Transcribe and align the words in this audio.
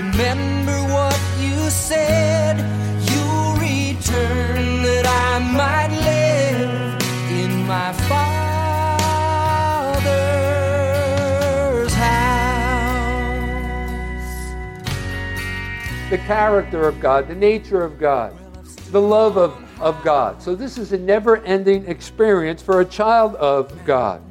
Remember 0.00 0.78
what 0.94 1.20
you 1.38 1.68
said. 1.68 2.56
You'll 3.10 3.52
return 3.56 4.82
that 4.82 5.04
I 5.06 5.38
might 5.38 5.90
live 5.90 6.96
in 7.30 7.66
my 7.66 7.92
Father's 8.08 8.32
house. 11.92 12.40
the 16.08 16.16
character 16.16 16.88
of 16.88 16.98
God, 16.98 17.28
the 17.28 17.34
nature 17.34 17.82
of 17.82 17.98
God, 17.98 18.34
the 18.92 19.00
love 19.02 19.36
of, 19.36 19.54
of 19.82 20.02
God. 20.02 20.40
So, 20.40 20.54
this 20.54 20.78
is 20.78 20.92
a 20.92 20.98
never 20.98 21.44
ending 21.44 21.86
experience 21.86 22.62
for 22.62 22.80
a 22.80 22.86
child 22.86 23.36
of 23.36 23.84
God. 23.84 24.22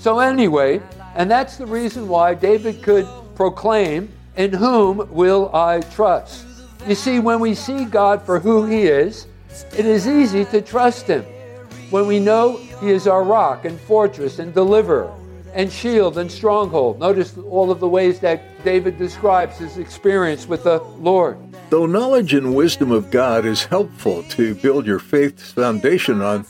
So, 0.00 0.18
anyway, 0.18 0.82
and 1.14 1.30
that's 1.30 1.56
the 1.56 1.64
reason 1.64 2.08
why 2.08 2.34
David 2.34 2.82
could 2.82 3.08
proclaim, 3.34 4.12
In 4.36 4.52
whom 4.52 5.08
will 5.12 5.54
I 5.54 5.80
trust? 5.80 6.46
You 6.86 6.94
see, 6.94 7.20
when 7.20 7.40
we 7.40 7.54
see 7.54 7.84
God 7.84 8.22
for 8.22 8.40
who 8.40 8.66
He 8.66 8.82
is, 8.82 9.26
it 9.76 9.86
is 9.86 10.08
easy 10.08 10.44
to 10.46 10.60
trust 10.60 11.06
Him. 11.06 11.22
When 11.90 12.06
we 12.06 12.18
know 12.18 12.56
He 12.80 12.90
is 12.90 13.06
our 13.06 13.22
rock 13.22 13.64
and 13.64 13.78
fortress 13.80 14.40
and 14.40 14.52
deliverer 14.52 15.12
and 15.54 15.72
shield 15.72 16.18
and 16.18 16.30
stronghold. 16.30 16.98
Notice 16.98 17.38
all 17.38 17.70
of 17.70 17.80
the 17.80 17.88
ways 17.88 18.18
that 18.20 18.42
David 18.64 18.98
describes 18.98 19.58
his 19.58 19.78
experience 19.78 20.46
with 20.46 20.64
the 20.64 20.80
Lord. 20.98 21.38
Though 21.70 21.86
knowledge 21.86 22.34
and 22.34 22.54
wisdom 22.54 22.90
of 22.90 23.10
God 23.10 23.46
is 23.46 23.64
helpful 23.64 24.24
to 24.30 24.54
build 24.56 24.86
your 24.86 24.98
faith's 24.98 25.52
foundation 25.52 26.20
on, 26.20 26.44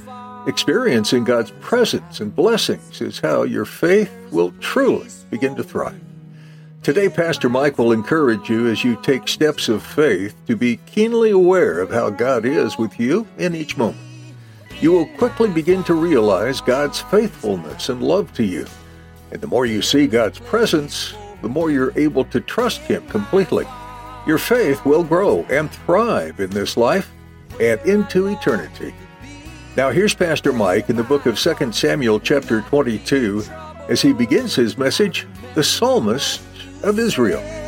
experiencing 0.49 1.25
God's 1.25 1.53
presence 1.61 2.21
and 2.21 2.35
blessings 2.35 3.01
is 3.01 3.21
how 3.21 3.43
your 3.43 3.65
faith 3.65 4.11
will 4.31 4.53
truly 4.61 5.09
begin 5.31 5.55
to 5.57 5.63
thrive. 5.63 6.04
Today, 6.85 7.09
Pastor 7.09 7.49
Mike 7.49 7.79
will 7.79 7.93
encourage 7.93 8.51
you 8.51 8.69
as 8.69 8.85
you 8.85 8.97
take 8.97 9.27
steps 9.27 9.71
of 9.71 9.83
faith 9.83 10.35
to 10.47 10.55
be 10.55 10.77
keenly 10.85 11.31
aware 11.31 11.81
of 11.81 11.91
how 11.91 12.11
God 12.11 12.45
is 12.45 12.77
with 12.77 13.01
you 13.01 13.27
in 13.39 13.55
each 13.55 13.79
moment. 13.79 14.03
You 14.83 14.93
will 14.93 15.07
quickly 15.17 15.51
begin 15.51 15.83
to 15.85 15.95
realize 15.95 16.61
God's 16.61 17.01
faithfulness 17.01 17.89
and 17.89 18.03
love 18.03 18.35
to 18.35 18.45
you. 18.45 18.67
And 19.33 19.41
the 19.41 19.47
more 19.47 19.65
you 19.65 19.81
see 19.81 20.07
God's 20.07 20.39
presence, 20.39 21.15
the 21.41 21.49
more 21.49 21.71
you're 21.71 21.99
able 21.99 22.27
to 22.27 22.41
trust 22.41 22.83
Him 22.83 23.09
completely. 23.09 23.65
Your 24.27 24.37
faith 24.37 24.85
will 24.85 25.05
grow 25.05 25.47
and 25.49 25.71
thrive 25.71 26.39
in 26.39 26.51
this 26.51 26.77
life 26.77 27.11
and 27.63 27.81
into 27.87 28.27
eternity. 28.27 28.95
Now 29.75 29.89
here's 29.89 30.15
Pastor 30.15 30.53
Mike 30.53 30.91
in 30.91 30.97
the 30.97 31.03
book 31.03 31.25
of 31.25 31.39
2 31.39 31.73
Samuel 31.73 32.21
chapter 32.21 32.61
22 32.61 33.43
as 33.89 34.03
he 34.03 34.13
begins 34.13 34.55
his 34.55 34.77
message, 34.77 35.27
The 35.55 35.65
Psalmist 35.65 36.43
of 36.85 36.99
Israel. 36.99 37.64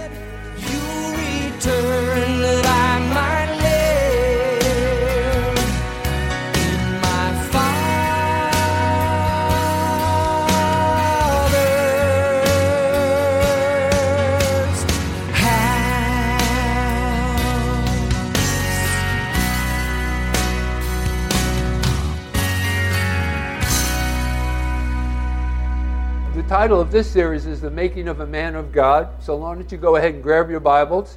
The 26.37 26.43
title 26.43 26.83
of 26.83 26.93
this 26.93 27.11
series 27.11 27.47
is 27.47 27.63
The 27.63 27.71
Making 27.71 28.09
of 28.09 28.21
a 28.21 28.27
Man 28.27 28.57
of 28.57 28.71
God. 28.71 29.09
So 29.23 29.37
why 29.37 29.55
don't 29.55 29.73
you 29.73 29.79
go 29.79 29.97
ahead 29.97 30.13
and 30.13 30.23
grab 30.23 30.51
your 30.51 30.61
Bibles? 30.61 31.17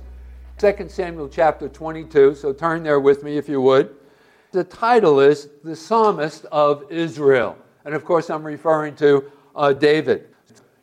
2 0.60 0.88
Samuel 0.88 1.28
chapter 1.28 1.68
22. 1.68 2.36
So 2.36 2.54
turn 2.54 2.84
there 2.84 3.02
with 3.02 3.22
me 3.22 3.38
if 3.38 3.50
you 3.50 3.60
would. 3.60 3.94
The 4.54 4.64
title 4.64 5.20
is 5.20 5.50
The 5.62 5.76
Psalmist 5.76 6.46
of 6.54 6.90
Israel. 6.90 7.58
And 7.84 7.94
of 7.94 8.06
course, 8.06 8.30
I'm 8.30 8.46
referring 8.46 8.96
to 8.96 9.30
uh, 9.58 9.74
David. 9.74 10.30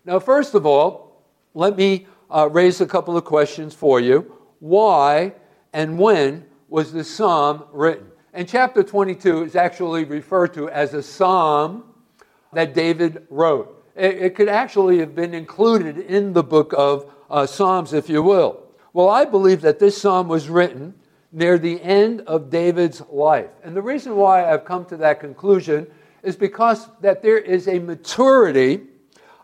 Now, 0.05 0.19
first 0.19 0.55
of 0.55 0.67
all, 0.67 1.23
let 1.55 1.75
me 1.75 2.07
uh, 2.31 2.51
raise 2.53 2.83
a 2.83 2.87
couple 2.87 3.17
of 3.17 3.25
questions 3.25 3.73
for 3.73 4.01
you. 4.01 4.31
Why 4.61 5.33
and 5.73 5.99
when 5.99 6.45
was 6.69 6.93
the 6.93 7.05
psalm 7.05 7.65
written? 7.73 8.11
And 8.35 8.47
chapter 8.47 8.83
22 8.83 9.45
is 9.45 9.57
actually 9.57 10.05
referred 10.05 10.53
to 10.53 10.69
as 10.69 10.93
a 10.93 11.03
psalm 11.03 11.85
that 12.53 12.75
David 12.75 13.27
wrote. 13.31 13.76
It, 13.97 14.19
it 14.19 14.35
could 14.35 14.49
actually 14.49 14.99
have 14.99 15.15
been 15.15 15.35
included 15.35 15.99
in 15.99 16.33
the 16.33 16.43
book 16.43 16.75
of 16.77 17.11
uh, 17.31 17.47
Psalms, 17.47 17.93
if 17.93 18.09
you 18.09 18.23
will. 18.23 18.63
Well, 18.93 19.09
I 19.09 19.25
believe 19.25 19.63
that 19.63 19.79
this 19.79 20.01
psalm 20.01 20.29
was 20.29 20.49
written 20.49 20.95
near 21.33 21.59
the 21.59 21.81
end 21.83 22.23
of 22.23 22.51
David's 22.51 23.03
life. 23.11 23.51
And 23.63 23.77
the 23.77 23.83
reason 23.83 24.17
why 24.17 24.51
I've 24.51 24.65
come 24.65 24.85
to 24.87 24.97
that 24.99 25.21
conclusion 25.21 25.87
is 26.23 26.37
because 26.37 26.89
that 27.01 27.23
there 27.23 27.39
is 27.39 27.69
a 27.69 27.79
maturity 27.79 28.83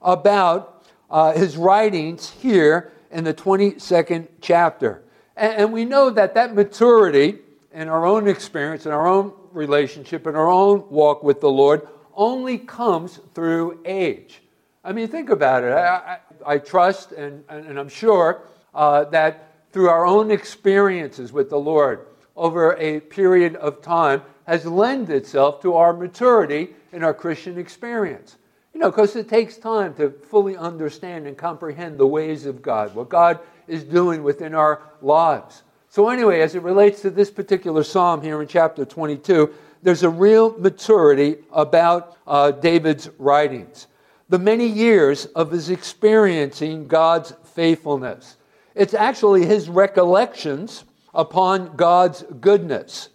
about 0.00 0.84
uh, 1.10 1.32
his 1.32 1.56
writings 1.56 2.30
here 2.30 2.92
in 3.10 3.24
the 3.24 3.34
22nd 3.34 4.28
chapter. 4.40 5.02
And, 5.36 5.52
and 5.54 5.72
we 5.72 5.84
know 5.84 6.10
that 6.10 6.34
that 6.34 6.54
maturity 6.54 7.38
in 7.72 7.88
our 7.88 8.06
own 8.06 8.28
experience, 8.28 8.86
in 8.86 8.92
our 8.92 9.06
own 9.06 9.32
relationship, 9.52 10.26
in 10.26 10.34
our 10.34 10.48
own 10.48 10.84
walk 10.88 11.22
with 11.22 11.40
the 11.40 11.50
Lord, 11.50 11.86
only 12.14 12.58
comes 12.58 13.20
through 13.34 13.80
age. 13.84 14.41
I 14.84 14.92
mean, 14.92 15.08
think 15.08 15.30
about 15.30 15.62
it. 15.64 15.72
I, 15.72 16.18
I, 16.46 16.54
I 16.54 16.58
trust 16.58 17.12
and, 17.12 17.44
and, 17.48 17.66
and 17.66 17.78
I'm 17.78 17.88
sure 17.88 18.42
uh, 18.74 19.04
that 19.04 19.70
through 19.72 19.88
our 19.88 20.04
own 20.04 20.30
experiences 20.30 21.32
with 21.32 21.50
the 21.50 21.58
Lord 21.58 22.06
over 22.36 22.76
a 22.78 23.00
period 23.00 23.56
of 23.56 23.82
time 23.82 24.22
has 24.46 24.66
lent 24.66 25.10
itself 25.10 25.62
to 25.62 25.74
our 25.74 25.92
maturity 25.92 26.70
in 26.92 27.02
our 27.04 27.14
Christian 27.14 27.58
experience. 27.58 28.36
You 28.74 28.80
know, 28.80 28.90
because 28.90 29.16
it 29.16 29.28
takes 29.28 29.56
time 29.56 29.94
to 29.94 30.10
fully 30.10 30.56
understand 30.56 31.26
and 31.26 31.36
comprehend 31.36 31.98
the 31.98 32.06
ways 32.06 32.46
of 32.46 32.62
God, 32.62 32.94
what 32.94 33.08
God 33.08 33.38
is 33.68 33.84
doing 33.84 34.22
within 34.22 34.54
our 34.54 34.80
lives. 35.02 35.62
So, 35.90 36.08
anyway, 36.08 36.40
as 36.40 36.54
it 36.54 36.62
relates 36.62 37.02
to 37.02 37.10
this 37.10 37.30
particular 37.30 37.84
psalm 37.84 38.22
here 38.22 38.40
in 38.40 38.48
chapter 38.48 38.86
22, 38.86 39.52
there's 39.82 40.02
a 40.02 40.08
real 40.08 40.56
maturity 40.58 41.36
about 41.52 42.16
uh, 42.26 42.50
David's 42.50 43.10
writings. 43.18 43.88
The 44.32 44.38
many 44.38 44.66
years 44.66 45.26
of 45.26 45.50
his 45.50 45.68
experiencing 45.68 46.88
God's 46.88 47.34
faithfulness. 47.44 48.38
It's 48.74 48.94
actually 48.94 49.44
his 49.44 49.68
recollections 49.68 50.84
upon 51.12 51.76
God's 51.76 52.24
goodness. 52.40 53.10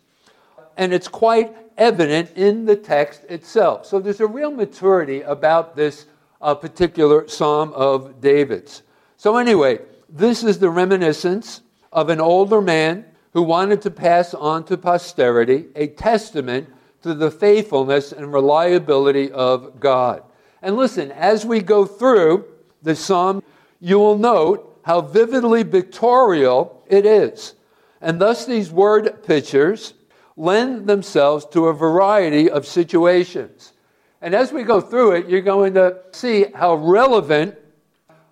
And 0.78 0.94
it's 0.94 1.08
quite 1.08 1.56
evident 1.76 2.34
in 2.36 2.66
the 2.66 2.76
text 2.76 3.24
itself. 3.30 3.88
So 3.88 4.00
there's 4.00 4.20
a 4.20 4.28
real 4.28 4.52
maturity 4.52 5.22
about 5.22 5.76
this 5.76 6.06
uh, 6.40 6.54
particular 6.54 7.28
Psalm 7.28 7.74
of 7.74 8.22
David's. 8.22 8.84
So, 9.18 9.38
anyway, 9.38 9.80
this 10.08 10.44
is 10.44 10.60
the 10.60 10.70
reminiscence 10.70 11.62
of 11.92 12.10
an 12.10 12.22
older 12.22 12.62
man 12.62 13.06
who 13.34 13.42
wanted 13.42 13.82
to 13.82 13.90
pass 13.90 14.36
on 14.36 14.66
to 14.66 14.78
posterity 14.78 15.66
a 15.76 15.88
testament 15.88 16.72
to 17.02 17.16
the 17.16 17.32
faithfulness 17.32 18.12
and 18.12 18.32
reliability 18.32 19.32
of 19.32 19.80
God. 19.80 20.22
And 20.62 20.76
listen, 20.76 21.12
as 21.12 21.46
we 21.46 21.62
go 21.62 21.86
through 21.86 22.46
the 22.82 22.96
psalm, 22.96 23.44
you 23.80 24.00
will 24.00 24.18
note 24.18 24.80
how 24.84 25.02
vividly 25.02 25.64
pictorial 25.64 26.84
it 26.88 27.06
is. 27.06 27.56
And 28.02 28.22
thus, 28.22 28.46
these 28.46 28.72
word 28.72 29.24
pictures 29.24 29.94
lend 30.36 30.88
themselves 30.88 31.46
to 31.48 31.68
a 31.68 31.74
variety 31.74 32.50
of 32.50 32.66
situations. 32.66 33.74
And 34.22 34.34
as 34.34 34.52
we 34.52 34.64
go 34.64 34.82
through 34.82 35.14
it, 35.14 35.30
you're 35.30 35.42
going 35.42 35.74
to 35.76 35.98
see 36.12 36.46
how 36.54 36.76
relevant 36.76 37.56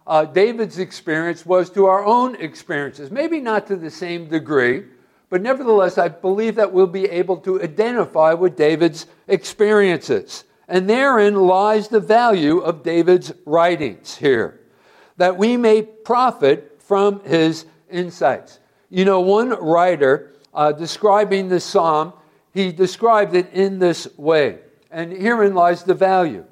uh, 0.07 0.25
David's 0.25 0.79
experience 0.79 1.45
was 1.45 1.69
to 1.71 1.85
our 1.87 2.05
own 2.05 2.35
experiences. 2.35 3.11
Maybe 3.11 3.39
not 3.39 3.67
to 3.67 3.75
the 3.75 3.89
same 3.89 4.27
degree, 4.27 4.83
but 5.29 5.41
nevertheless, 5.41 5.97
I 5.97 6.09
believe 6.09 6.55
that 6.55 6.71
we'll 6.71 6.87
be 6.87 7.05
able 7.05 7.37
to 7.37 7.61
identify 7.61 8.33
with 8.33 8.55
David's 8.55 9.07
experiences. 9.27 10.43
And 10.67 10.89
therein 10.89 11.35
lies 11.35 11.87
the 11.87 11.99
value 11.99 12.59
of 12.59 12.83
David's 12.83 13.31
writings 13.45 14.17
here, 14.17 14.59
that 15.17 15.37
we 15.37 15.57
may 15.57 15.83
profit 15.83 16.81
from 16.81 17.21
his 17.23 17.65
insights. 17.89 18.59
You 18.89 19.05
know, 19.05 19.21
one 19.21 19.49
writer 19.49 20.33
uh, 20.53 20.71
describing 20.71 21.49
this 21.49 21.65
psalm, 21.65 22.13
he 22.53 22.71
described 22.71 23.35
it 23.35 23.51
in 23.53 23.79
this 23.79 24.07
way. 24.17 24.59
And 24.89 25.11
herein 25.11 25.53
lies 25.53 25.83
the 25.83 25.93
value. 25.93 26.45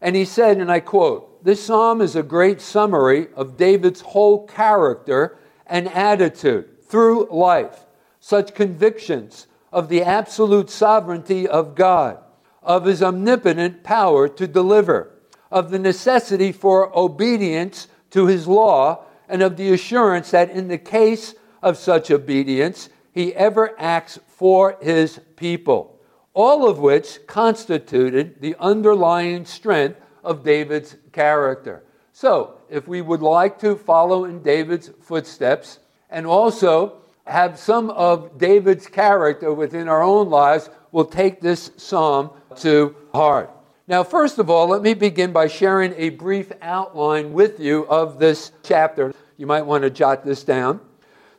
And 0.00 0.16
he 0.16 0.24
said, 0.24 0.58
and 0.58 0.70
I 0.70 0.80
quote, 0.80 1.44
This 1.44 1.64
psalm 1.64 2.00
is 2.00 2.16
a 2.16 2.22
great 2.22 2.60
summary 2.60 3.28
of 3.34 3.56
David's 3.56 4.00
whole 4.00 4.46
character 4.46 5.38
and 5.66 5.88
attitude 5.88 6.82
through 6.84 7.28
life, 7.30 7.86
such 8.20 8.54
convictions 8.54 9.46
of 9.72 9.88
the 9.88 10.02
absolute 10.02 10.70
sovereignty 10.70 11.48
of 11.48 11.74
God, 11.74 12.18
of 12.64 12.84
his 12.84 13.02
omnipotent 13.02 13.84
power 13.84 14.28
to 14.28 14.46
deliver, 14.46 15.12
of 15.50 15.70
the 15.70 15.78
necessity 15.78 16.50
for 16.50 16.96
obedience 16.98 17.88
to 18.10 18.26
his 18.26 18.46
law, 18.46 19.04
and 19.28 19.42
of 19.42 19.56
the 19.56 19.72
assurance 19.72 20.30
that 20.30 20.50
in 20.50 20.68
the 20.68 20.78
case 20.78 21.34
of 21.62 21.76
such 21.76 22.10
obedience, 22.10 22.88
he 23.12 23.34
ever 23.34 23.74
acts 23.78 24.18
for 24.26 24.76
his 24.82 25.20
people. 25.36 26.00
All 26.34 26.68
of 26.68 26.78
which 26.78 27.26
constituted 27.26 28.40
the 28.40 28.56
underlying 28.58 29.44
strength 29.44 30.00
of 30.24 30.42
David's 30.42 30.96
character. 31.12 31.84
So, 32.12 32.58
if 32.68 32.88
we 32.88 33.02
would 33.02 33.22
like 33.22 33.58
to 33.60 33.76
follow 33.76 34.24
in 34.24 34.42
David's 34.42 34.90
footsteps 35.00 35.78
and 36.10 36.26
also 36.26 37.02
have 37.26 37.58
some 37.58 37.90
of 37.90 38.38
David's 38.38 38.86
character 38.86 39.52
within 39.52 39.88
our 39.88 40.02
own 40.02 40.28
lives, 40.28 40.70
we'll 40.92 41.04
take 41.04 41.40
this 41.40 41.70
psalm 41.76 42.30
to 42.58 42.94
heart. 43.12 43.50
Now, 43.86 44.02
first 44.02 44.38
of 44.38 44.48
all, 44.48 44.68
let 44.68 44.82
me 44.82 44.94
begin 44.94 45.32
by 45.32 45.46
sharing 45.46 45.92
a 45.96 46.08
brief 46.08 46.50
outline 46.62 47.32
with 47.32 47.60
you 47.60 47.86
of 47.86 48.18
this 48.18 48.52
chapter. 48.62 49.12
You 49.36 49.46
might 49.46 49.62
want 49.62 49.82
to 49.82 49.90
jot 49.90 50.24
this 50.24 50.42
down. 50.42 50.80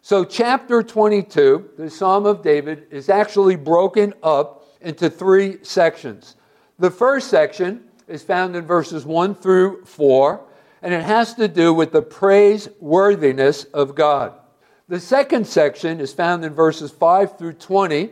So, 0.02 0.24
chapter 0.24 0.84
22, 0.84 1.72
the 1.78 1.90
Psalm 1.90 2.28
of 2.28 2.44
David, 2.44 2.86
is 2.92 3.10
actually 3.10 3.56
broken 3.56 4.14
up 4.22 4.68
into 4.82 5.10
three 5.10 5.58
sections. 5.64 6.36
The 6.78 6.92
first 6.92 7.30
section 7.30 7.86
is 8.08 8.22
found 8.22 8.56
in 8.56 8.66
verses 8.66 9.06
1 9.06 9.34
through 9.34 9.84
4, 9.86 10.46
and 10.84 10.94
it 10.94 11.04
has 11.04 11.34
to 11.36 11.48
do 11.48 11.74
with 11.74 11.92
the 11.92 12.04
praiseworthiness 12.04 13.66
of 13.74 13.96
God. 13.96 14.34
The 14.88 15.00
second 15.00 15.48
section 15.48 16.00
is 16.00 16.14
found 16.14 16.46
in 16.46 16.54
verses 16.54 16.92
5 16.92 17.40
through 17.40 17.54
20, 17.54 18.12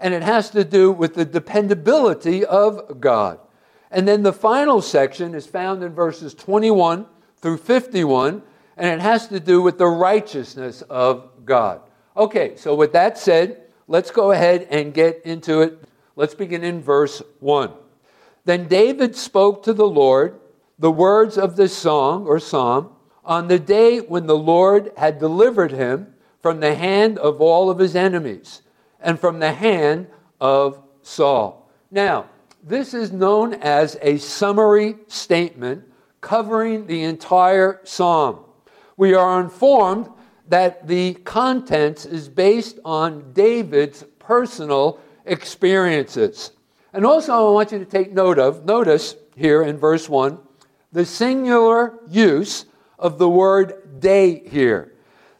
and 0.00 0.14
it 0.14 0.22
has 0.22 0.50
to 0.50 0.64
do 0.64 0.90
with 0.90 1.14
the 1.14 1.24
dependability 1.24 2.44
of 2.44 3.00
God. 3.00 3.38
And 3.90 4.08
then 4.08 4.22
the 4.22 4.32
final 4.32 4.80
section 4.80 5.34
is 5.34 5.46
found 5.46 5.82
in 5.82 5.92
verses 5.92 6.32
21 6.34 7.06
through 7.36 7.58
51, 7.58 8.42
and 8.76 8.88
it 8.88 9.00
has 9.00 9.28
to 9.28 9.38
do 9.38 9.60
with 9.60 9.78
the 9.78 9.86
righteousness 9.86 10.82
of 10.82 11.28
God. 11.44 11.82
Okay, 12.16 12.56
so 12.56 12.74
with 12.74 12.92
that 12.92 13.18
said, 13.18 13.62
let's 13.88 14.10
go 14.10 14.32
ahead 14.32 14.66
and 14.70 14.94
get 14.94 15.22
into 15.24 15.60
it. 15.60 15.84
Let's 16.16 16.34
begin 16.34 16.64
in 16.64 16.80
verse 16.80 17.22
1. 17.40 17.70
Then 18.44 18.68
David 18.68 19.14
spoke 19.14 19.62
to 19.64 19.74
the 19.74 19.88
Lord 19.88 20.40
the 20.78 20.90
words 20.90 21.36
of 21.36 21.56
this 21.56 21.76
song 21.76 22.26
or 22.26 22.38
psalm 22.38 22.90
on 23.22 23.48
the 23.48 23.58
day 23.58 23.98
when 23.98 24.26
the 24.26 24.36
Lord 24.36 24.92
had 24.96 25.18
delivered 25.18 25.72
him 25.72 26.14
from 26.40 26.60
the 26.60 26.74
hand 26.74 27.18
of 27.18 27.40
all 27.40 27.68
of 27.68 27.78
his 27.78 27.94
enemies 27.94 28.62
and 29.00 29.18
from 29.18 29.38
the 29.38 29.52
hand 29.52 30.06
of 30.40 30.82
Saul. 31.02 31.70
Now, 31.90 32.26
this 32.62 32.94
is 32.94 33.12
known 33.12 33.54
as 33.54 33.96
a 34.02 34.18
summary 34.18 34.96
statement 35.06 35.84
covering 36.20 36.86
the 36.86 37.02
entire 37.02 37.80
psalm. 37.84 38.40
We 38.96 39.14
are 39.14 39.40
informed 39.40 40.08
that 40.48 40.86
the 40.86 41.14
contents 41.14 42.04
is 42.04 42.28
based 42.28 42.78
on 42.84 43.32
David's 43.32 44.04
personal 44.18 45.00
experiences. 45.24 46.52
And 46.92 47.06
also, 47.06 47.32
I 47.32 47.50
want 47.52 47.72
you 47.72 47.78
to 47.78 47.84
take 47.84 48.12
note 48.12 48.38
of, 48.38 48.64
notice 48.64 49.14
here 49.36 49.62
in 49.62 49.78
verse 49.78 50.08
1, 50.08 50.38
the 50.92 51.06
singular 51.06 51.98
use 52.08 52.66
of 52.98 53.18
the 53.18 53.28
word 53.28 54.00
day 54.00 54.46
here. 54.48 54.92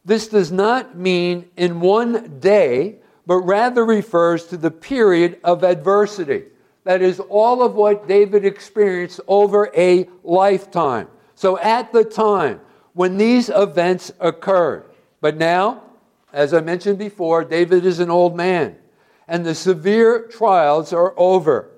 This 0.05 0.29
does 0.29 0.51
not 0.51 0.97
mean 0.97 1.51
in 1.57 1.81
one 1.81 2.39
day, 2.39 3.00
but 3.31 3.43
rather 3.43 3.85
refers 3.85 4.47
to 4.47 4.57
the 4.57 4.73
period 4.73 5.39
of 5.45 5.63
adversity. 5.63 6.43
That 6.83 7.01
is 7.01 7.21
all 7.21 7.63
of 7.63 7.77
what 7.77 8.09
David 8.09 8.45
experienced 8.45 9.21
over 9.29 9.71
a 9.77 10.09
lifetime. 10.25 11.07
So 11.37 11.57
at 11.61 11.93
the 11.93 12.03
time 12.03 12.61
when 12.93 13.19
these 13.19 13.49
events 13.49 14.11
occurred. 14.19 14.91
But 15.21 15.37
now, 15.37 15.85
as 16.33 16.53
I 16.53 16.61
mentioned 16.61 16.99
before, 16.99 17.45
David 17.45 17.87
is 17.87 18.01
an 18.01 18.11
old 18.11 18.37
man, 18.37 18.77
and 19.29 19.47
the 19.47 19.55
severe 19.55 20.27
trials 20.27 20.93
are 20.93 21.15
over. 21.17 21.71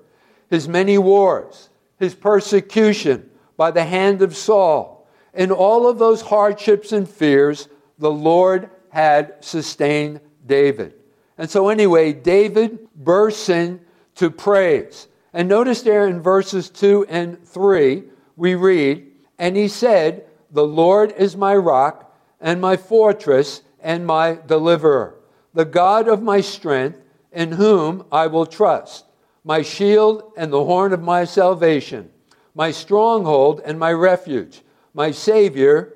His 0.49 0.67
many 0.67 0.97
wars, 0.97 1.69
his 1.99 2.15
persecution 2.15 3.29
by 3.57 3.69
the 3.69 3.85
hand 3.85 4.23
of 4.23 4.35
Saul, 4.35 5.07
and 5.35 5.51
all 5.51 5.87
of 5.87 5.99
those 5.99 6.23
hardships 6.23 6.91
and 6.91 7.07
fears, 7.07 7.67
the 7.99 8.11
Lord 8.11 8.71
had 8.89 9.35
sustained 9.41 10.19
David. 10.47 10.95
And 11.43 11.51
so, 11.51 11.67
anyway, 11.67 12.13
David 12.13 12.87
bursts 12.95 13.49
into 13.49 14.29
praise. 14.29 15.09
And 15.33 15.49
notice 15.49 15.81
there 15.81 16.07
in 16.07 16.21
verses 16.21 16.69
2 16.69 17.07
and 17.09 17.45
3, 17.45 18.03
we 18.37 18.55
read, 18.55 19.11
And 19.37 19.57
he 19.57 19.67
said, 19.67 20.25
The 20.51 20.65
Lord 20.65 21.11
is 21.17 21.35
my 21.35 21.53
rock 21.53 22.17
and 22.39 22.61
my 22.61 22.77
fortress 22.77 23.61
and 23.81 24.07
my 24.07 24.39
deliverer, 24.47 25.15
the 25.53 25.65
God 25.65 26.07
of 26.07 26.23
my 26.23 26.39
strength, 26.39 27.01
in 27.33 27.51
whom 27.51 28.05
I 28.09 28.27
will 28.27 28.45
trust, 28.45 29.03
my 29.43 29.63
shield 29.63 30.31
and 30.37 30.49
the 30.49 30.63
horn 30.63 30.93
of 30.93 31.01
my 31.01 31.25
salvation, 31.25 32.09
my 32.55 32.71
stronghold 32.71 33.61
and 33.65 33.77
my 33.77 33.91
refuge, 33.91 34.61
my 34.93 35.11
Savior. 35.11 35.91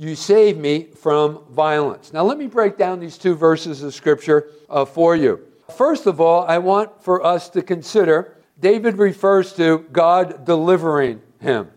You 0.00 0.14
save 0.14 0.56
me 0.56 0.84
from 0.84 1.40
violence. 1.50 2.12
Now, 2.12 2.22
let 2.22 2.38
me 2.38 2.46
break 2.46 2.78
down 2.78 3.00
these 3.00 3.18
two 3.18 3.34
verses 3.34 3.82
of 3.82 3.92
Scripture 3.92 4.48
uh, 4.70 4.84
for 4.84 5.16
you. 5.16 5.40
First 5.76 6.06
of 6.06 6.20
all, 6.20 6.44
I 6.44 6.58
want 6.58 7.02
for 7.02 7.26
us 7.26 7.48
to 7.50 7.62
consider 7.62 8.36
David 8.60 8.96
refers 8.96 9.52
to 9.54 9.86
God 9.90 10.44
delivering 10.44 11.20
him. 11.40 11.72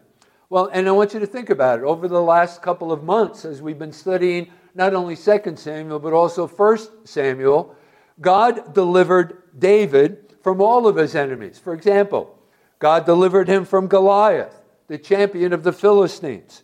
Well, 0.51 0.69
and 0.71 0.87
I 0.87 0.91
want 0.91 1.15
you 1.15 1.19
to 1.19 1.25
think 1.25 1.49
about 1.49 1.79
it. 1.79 1.83
Over 1.83 2.07
the 2.07 2.21
last 2.21 2.61
couple 2.61 2.91
of 2.91 3.03
months, 3.03 3.43
as 3.43 3.59
we've 3.59 3.79
been 3.79 3.91
studying 3.91 4.51
not 4.75 4.93
only 4.93 5.15
2 5.15 5.55
Samuel, 5.55 5.97
but 5.97 6.13
also 6.13 6.45
1 6.45 6.77
Samuel, 7.05 7.75
God 8.19 8.75
delivered 8.75 9.41
David 9.57 10.35
from 10.43 10.61
all 10.61 10.87
of 10.87 10.95
his 10.95 11.15
enemies. 11.15 11.57
For 11.57 11.73
example, 11.73 12.37
God 12.77 13.03
delivered 13.03 13.47
him 13.47 13.65
from 13.65 13.87
Goliath, 13.87 14.61
the 14.87 14.99
champion 14.99 15.53
of 15.53 15.63
the 15.63 15.73
Philistines. 15.73 16.61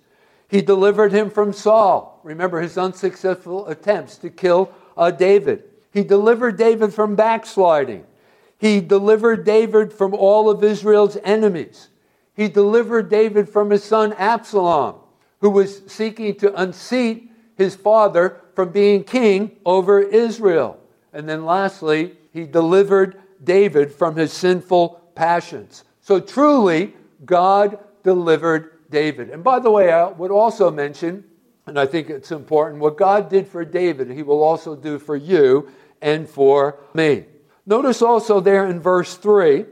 He 0.49 0.61
delivered 0.61 1.11
him 1.11 1.29
from 1.29 1.53
Saul. 1.53 2.19
Remember 2.23 2.61
his 2.61 2.77
unsuccessful 2.77 3.67
attempts 3.67 4.17
to 4.17 4.29
kill 4.29 4.71
uh, 4.95 5.11
David. 5.11 5.63
He 5.91 6.03
delivered 6.03 6.57
David 6.57 6.93
from 6.93 7.15
backsliding. 7.15 8.05
He 8.57 8.81
delivered 8.81 9.45
David 9.45 9.93
from 9.93 10.13
all 10.13 10.49
of 10.49 10.63
Israel's 10.63 11.17
enemies. 11.23 11.89
He 12.33 12.47
delivered 12.47 13.09
David 13.09 13.49
from 13.49 13.69
his 13.69 13.83
son 13.83 14.13
Absalom, 14.13 14.95
who 15.41 15.49
was 15.49 15.81
seeking 15.87 16.35
to 16.35 16.59
unseat 16.59 17.31
his 17.55 17.75
father 17.75 18.41
from 18.55 18.69
being 18.69 19.03
king 19.03 19.57
over 19.65 20.01
Israel. 20.01 20.79
And 21.13 21.27
then 21.27 21.45
lastly, 21.45 22.15
he 22.31 22.45
delivered 22.45 23.19
David 23.43 23.91
from 23.91 24.15
his 24.15 24.31
sinful 24.31 25.01
passions. 25.15 25.83
So 26.01 26.19
truly, 26.19 26.93
God 27.25 27.79
delivered 28.03 28.76
David. 28.89 29.29
And 29.29 29.43
by 29.43 29.59
the 29.59 29.71
way, 29.71 29.91
I 29.91 30.07
would 30.07 30.31
also 30.31 30.71
mention, 30.71 31.23
and 31.65 31.79
I 31.79 31.85
think 31.85 32.09
it's 32.09 32.31
important, 32.31 32.81
what 32.81 32.97
God 32.97 33.29
did 33.29 33.47
for 33.47 33.65
David, 33.65 34.09
he 34.09 34.23
will 34.23 34.43
also 34.43 34.75
do 34.75 34.99
for 34.99 35.15
you 35.15 35.69
and 36.01 36.27
for 36.27 36.79
me. 36.93 37.25
Notice 37.65 38.01
also 38.01 38.39
there 38.39 38.67
in 38.67 38.79
verse 38.79 39.15
3 39.15 39.65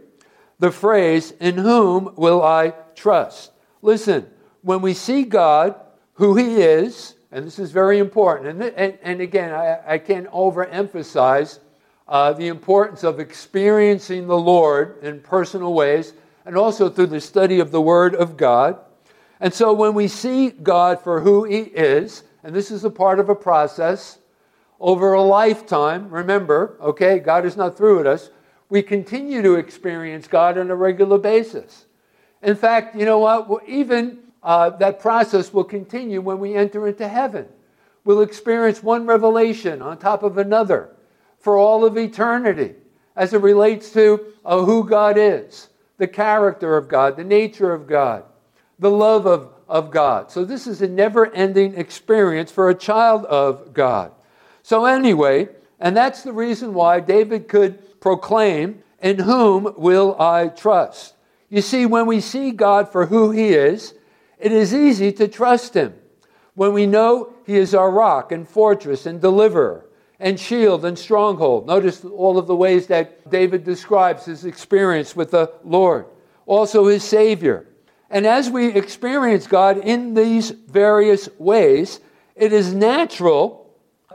the 0.59 0.71
phrase, 0.71 1.31
In 1.39 1.57
whom 1.57 2.13
will 2.15 2.41
I 2.41 2.73
trust? 2.95 3.51
Listen, 3.81 4.25
when 4.61 4.81
we 4.81 4.93
see 4.93 5.23
God, 5.23 5.75
who 6.13 6.35
He 6.35 6.61
is, 6.61 7.15
and 7.31 7.45
this 7.45 7.59
is 7.59 7.71
very 7.71 7.99
important, 7.99 8.49
and, 8.49 8.73
and, 8.75 8.97
and 9.01 9.21
again, 9.21 9.53
I, 9.53 9.79
I 9.85 9.97
can't 9.97 10.29
overemphasize 10.31 11.59
uh, 12.07 12.33
the 12.33 12.47
importance 12.47 13.03
of 13.03 13.19
experiencing 13.19 14.27
the 14.27 14.37
Lord 14.37 15.03
in 15.03 15.19
personal 15.19 15.73
ways 15.73 16.13
and 16.45 16.55
also 16.55 16.89
through 16.89 17.07
the 17.07 17.19
study 17.19 17.59
of 17.59 17.71
the 17.71 17.81
Word 17.81 18.15
of 18.15 18.37
God. 18.37 18.79
And 19.39 19.53
so 19.53 19.73
when 19.73 19.93
we 19.93 20.07
see 20.07 20.49
God 20.49 21.01
for 21.01 21.21
who 21.21 21.43
He 21.43 21.59
is, 21.59 22.23
and 22.43 22.55
this 22.55 22.71
is 22.71 22.83
a 22.83 22.89
part 22.89 23.19
of 23.19 23.29
a 23.29 23.35
process, 23.35 24.19
over 24.79 25.13
a 25.13 25.21
lifetime, 25.21 26.09
remember, 26.09 26.77
okay, 26.81 27.19
God 27.19 27.45
is 27.45 27.57
not 27.57 27.77
through 27.77 27.97
with 27.97 28.07
us, 28.07 28.29
we 28.69 28.81
continue 28.81 29.41
to 29.41 29.55
experience 29.55 30.27
God 30.27 30.57
on 30.57 30.71
a 30.71 30.75
regular 30.75 31.17
basis. 31.17 31.85
In 32.41 32.55
fact, 32.55 32.95
you 32.95 33.05
know 33.05 33.19
what? 33.19 33.49
Well, 33.49 33.61
even 33.67 34.19
uh, 34.43 34.71
that 34.71 34.99
process 34.99 35.53
will 35.53 35.63
continue 35.63 36.21
when 36.21 36.39
we 36.39 36.55
enter 36.55 36.87
into 36.87 37.07
heaven. 37.07 37.47
We'll 38.03 38.21
experience 38.21 38.83
one 38.83 39.07
revelation 39.07 39.81
on 39.81 39.97
top 39.97 40.21
of 40.23 40.37
another 40.37 40.89
for 41.39 41.57
all 41.57 41.85
of 41.85 41.97
eternity 41.97 42.75
as 43.15 43.33
it 43.33 43.41
relates 43.41 43.91
to 43.93 44.33
uh, 44.43 44.63
who 44.63 44.87
God 44.87 45.17
is, 45.17 45.69
the 45.97 46.07
character 46.07 46.77
of 46.77 46.87
God, 46.87 47.17
the 47.17 47.23
nature 47.23 47.73
of 47.73 47.87
God, 47.87 48.23
the 48.79 48.91
love 48.91 49.25
of, 49.25 49.53
of 49.67 49.91
God. 49.91 50.31
So, 50.31 50.45
this 50.45 50.67
is 50.67 50.81
a 50.81 50.87
never 50.87 51.31
ending 51.33 51.75
experience 51.75 52.51
for 52.51 52.69
a 52.69 52.75
child 52.75 53.25
of 53.25 53.73
God. 53.73 54.11
So, 54.63 54.85
anyway, 54.85 55.49
and 55.79 55.95
that's 55.95 56.23
the 56.23 56.33
reason 56.33 56.73
why 56.73 56.99
David 56.99 57.47
could 57.47 57.99
proclaim, 57.99 58.83
In 59.01 59.19
whom 59.19 59.73
will 59.77 60.19
I 60.19 60.47
trust? 60.47 61.15
You 61.49 61.61
see, 61.61 61.85
when 61.85 62.05
we 62.05 62.19
see 62.21 62.51
God 62.51 62.91
for 62.91 63.05
who 63.05 63.31
He 63.31 63.49
is, 63.49 63.93
it 64.39 64.51
is 64.51 64.73
easy 64.73 65.11
to 65.13 65.27
trust 65.27 65.73
Him. 65.73 65.93
When 66.53 66.73
we 66.73 66.85
know 66.85 67.33
He 67.45 67.57
is 67.57 67.75
our 67.75 67.91
rock 67.91 68.31
and 68.31 68.47
fortress 68.47 69.05
and 69.05 69.21
deliverer 69.21 69.85
and 70.19 70.39
shield 70.39 70.85
and 70.85 70.97
stronghold. 70.97 71.67
Notice 71.67 72.03
all 72.05 72.37
of 72.37 72.47
the 72.47 72.55
ways 72.55 72.87
that 72.87 73.29
David 73.29 73.63
describes 73.63 74.25
his 74.25 74.45
experience 74.45 75.15
with 75.15 75.31
the 75.31 75.51
Lord. 75.63 76.05
Also, 76.45 76.87
His 76.87 77.03
Savior. 77.03 77.67
And 78.15 78.25
as 78.25 78.49
we 78.49 78.67
experience 78.67 79.45
God 79.45 79.77
in 79.77 80.13
these 80.13 80.51
various 80.51 81.27
ways, 81.37 81.99
it 82.33 82.53
is 82.53 82.73
natural 82.73 83.69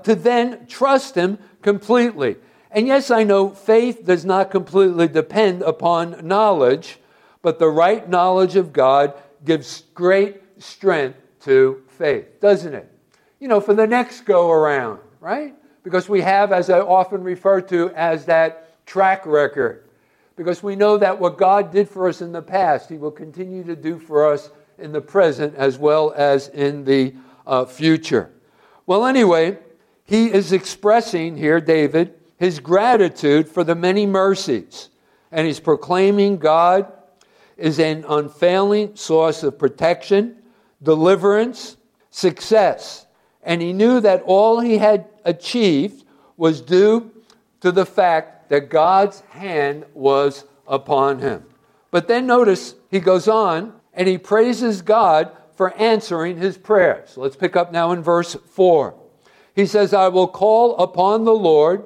to 0.04 0.14
then 0.14 0.66
trust 0.68 1.16
Him 1.16 1.38
completely. 1.60 2.36
And 2.70 2.86
yes, 2.86 3.10
I 3.10 3.24
know 3.24 3.50
faith 3.50 4.06
does 4.06 4.24
not 4.24 4.50
completely 4.50 5.06
depend 5.06 5.60
upon 5.60 6.26
knowledge, 6.26 6.98
but 7.42 7.58
the 7.58 7.68
right 7.68 8.08
knowledge 8.08 8.56
of 8.56 8.72
God 8.72 9.12
gives 9.44 9.82
great 9.92 10.40
strength 10.56 11.18
to 11.40 11.82
faith, 11.98 12.40
doesn't 12.40 12.72
it? 12.72 12.90
You 13.38 13.48
know, 13.48 13.60
for 13.60 13.74
the 13.74 13.86
next 13.86 14.22
go 14.22 14.50
around, 14.50 15.00
right? 15.20 15.54
Because 15.82 16.08
we 16.08 16.22
have, 16.22 16.52
as 16.52 16.70
I 16.70 16.80
often 16.80 17.22
refer 17.22 17.60
to, 17.60 17.90
as 17.90 18.24
that 18.24 18.86
track 18.86 19.26
record. 19.26 19.89
Because 20.40 20.62
we 20.62 20.74
know 20.74 20.96
that 20.96 21.20
what 21.20 21.36
God 21.36 21.70
did 21.70 21.86
for 21.86 22.08
us 22.08 22.22
in 22.22 22.32
the 22.32 22.40
past, 22.40 22.88
He 22.88 22.96
will 22.96 23.10
continue 23.10 23.62
to 23.64 23.76
do 23.76 23.98
for 23.98 24.32
us 24.32 24.48
in 24.78 24.90
the 24.90 25.00
present 25.02 25.54
as 25.54 25.76
well 25.76 26.14
as 26.16 26.48
in 26.48 26.82
the 26.82 27.12
uh, 27.46 27.66
future. 27.66 28.30
Well, 28.86 29.04
anyway, 29.04 29.58
he 30.02 30.32
is 30.32 30.52
expressing 30.52 31.36
here, 31.36 31.60
David, 31.60 32.14
his 32.38 32.58
gratitude 32.58 33.50
for 33.50 33.64
the 33.64 33.74
many 33.74 34.06
mercies. 34.06 34.88
And 35.30 35.46
he's 35.46 35.60
proclaiming 35.60 36.38
God 36.38 36.90
is 37.58 37.78
an 37.78 38.06
unfailing 38.08 38.96
source 38.96 39.42
of 39.42 39.58
protection, 39.58 40.38
deliverance, 40.82 41.76
success. 42.08 43.04
And 43.42 43.60
he 43.60 43.74
knew 43.74 44.00
that 44.00 44.22
all 44.22 44.58
he 44.60 44.78
had 44.78 45.04
achieved 45.26 46.06
was 46.38 46.62
due 46.62 47.10
to 47.60 47.70
the 47.70 47.84
fact 47.84 48.39
that 48.50 48.68
God's 48.68 49.20
hand 49.30 49.86
was 49.94 50.44
upon 50.66 51.20
him. 51.20 51.44
But 51.90 52.08
then 52.08 52.26
notice 52.26 52.74
he 52.90 53.00
goes 53.00 53.28
on 53.28 53.72
and 53.94 54.06
he 54.06 54.18
praises 54.18 54.82
God 54.82 55.30
for 55.54 55.72
answering 55.74 56.36
his 56.36 56.58
prayers. 56.58 57.16
Let's 57.16 57.36
pick 57.36 57.54
up 57.54 57.72
now 57.72 57.92
in 57.92 58.02
verse 58.02 58.34
4. 58.34 58.94
He 59.54 59.66
says, 59.66 59.94
I 59.94 60.08
will 60.08 60.28
call 60.28 60.76
upon 60.78 61.24
the 61.24 61.34
Lord 61.34 61.84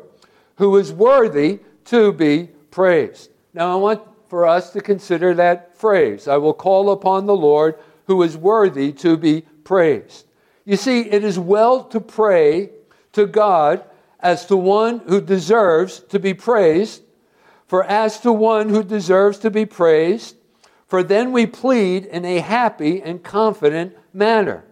who 0.57 0.77
is 0.77 0.91
worthy 0.91 1.61
to 1.87 2.13
be 2.13 2.49
praised. 2.71 3.31
Now, 3.53 3.73
I 3.73 3.77
want 3.77 4.03
for 4.29 4.47
us 4.47 4.71
to 4.71 4.81
consider 4.81 5.35
that 5.35 5.77
phrase 5.77 6.27
I 6.27 6.39
will 6.39 6.55
call 6.55 6.91
upon 6.91 7.27
the 7.27 7.37
Lord 7.37 7.77
who 8.07 8.23
is 8.23 8.37
worthy 8.39 8.91
to 8.93 9.17
be 9.17 9.43
praised. 9.65 10.27
You 10.65 10.77
see, 10.77 11.01
it 11.01 11.25
is 11.25 11.39
well 11.39 11.85
to 11.85 12.01
pray 12.01 12.71
to 13.13 13.27
God 13.27 13.85
as 14.25 14.47
to 14.47 14.57
one 14.57 15.01
who 15.01 15.21
deserves 15.21 16.01
to 16.01 16.19
be 16.19 16.33
praised, 16.33 17.03
for 17.67 17.85
as 17.85 18.19
to 18.21 18.33
one 18.33 18.71
who 18.71 18.83
deserves 18.83 19.39
to 19.39 19.51
be 19.51 19.67
praised, 19.67 20.35
for 20.87 21.03
then 21.03 21.31
we 21.31 21.45
plead 21.47 22.07
in 22.07 22.25
a 22.25 22.39
happy 22.39 23.03
and 23.03 23.23
confident 23.23 23.95
manner. 24.15 24.65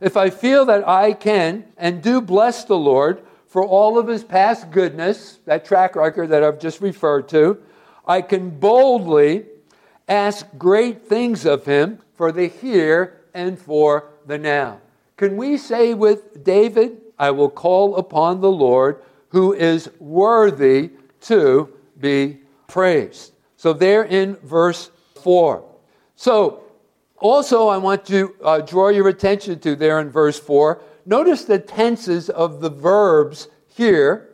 If 0.00 0.16
I 0.16 0.30
feel 0.30 0.64
that 0.66 0.88
I 0.88 1.12
can 1.12 1.64
and 1.76 2.02
do 2.02 2.22
bless 2.22 2.64
the 2.64 2.78
Lord 2.78 3.22
for 3.46 3.62
all 3.62 3.98
of 3.98 4.08
his 4.08 4.24
past 4.24 4.70
goodness, 4.70 5.38
that 5.44 5.66
track 5.66 5.96
record 5.96 6.30
that 6.30 6.42
I've 6.42 6.58
just 6.58 6.80
referred 6.80 7.28
to, 7.28 7.58
I 8.06 8.22
can 8.22 8.58
boldly 8.58 9.44
ask 10.08 10.46
great 10.56 11.06
things 11.06 11.44
of 11.44 11.66
him 11.66 12.00
for 12.14 12.32
the 12.32 12.48
here 12.48 13.20
and 13.34 13.58
for 13.58 14.12
the 14.26 14.38
now. 14.38 14.80
Can 15.18 15.36
we 15.36 15.58
say 15.58 15.92
with 15.92 16.42
David, 16.42 17.03
I 17.18 17.30
will 17.30 17.50
call 17.50 17.96
upon 17.96 18.40
the 18.40 18.50
Lord 18.50 19.02
who 19.28 19.52
is 19.52 19.90
worthy 19.98 20.90
to 21.22 21.72
be 21.98 22.38
praised? 22.68 23.32
So, 23.56 23.72
there 23.72 24.04
in 24.04 24.36
verse 24.36 24.90
4. 25.22 25.64
So, 26.16 26.64
also, 27.18 27.68
I 27.68 27.78
want 27.78 28.04
to 28.06 28.34
uh, 28.42 28.60
draw 28.60 28.88
your 28.88 29.08
attention 29.08 29.58
to 29.60 29.74
there 29.74 30.00
in 30.00 30.10
verse 30.10 30.38
4. 30.38 30.82
Notice 31.06 31.44
the 31.44 31.58
tenses 31.58 32.28
of 32.30 32.60
the 32.60 32.70
verbs 32.70 33.48
here 33.66 34.30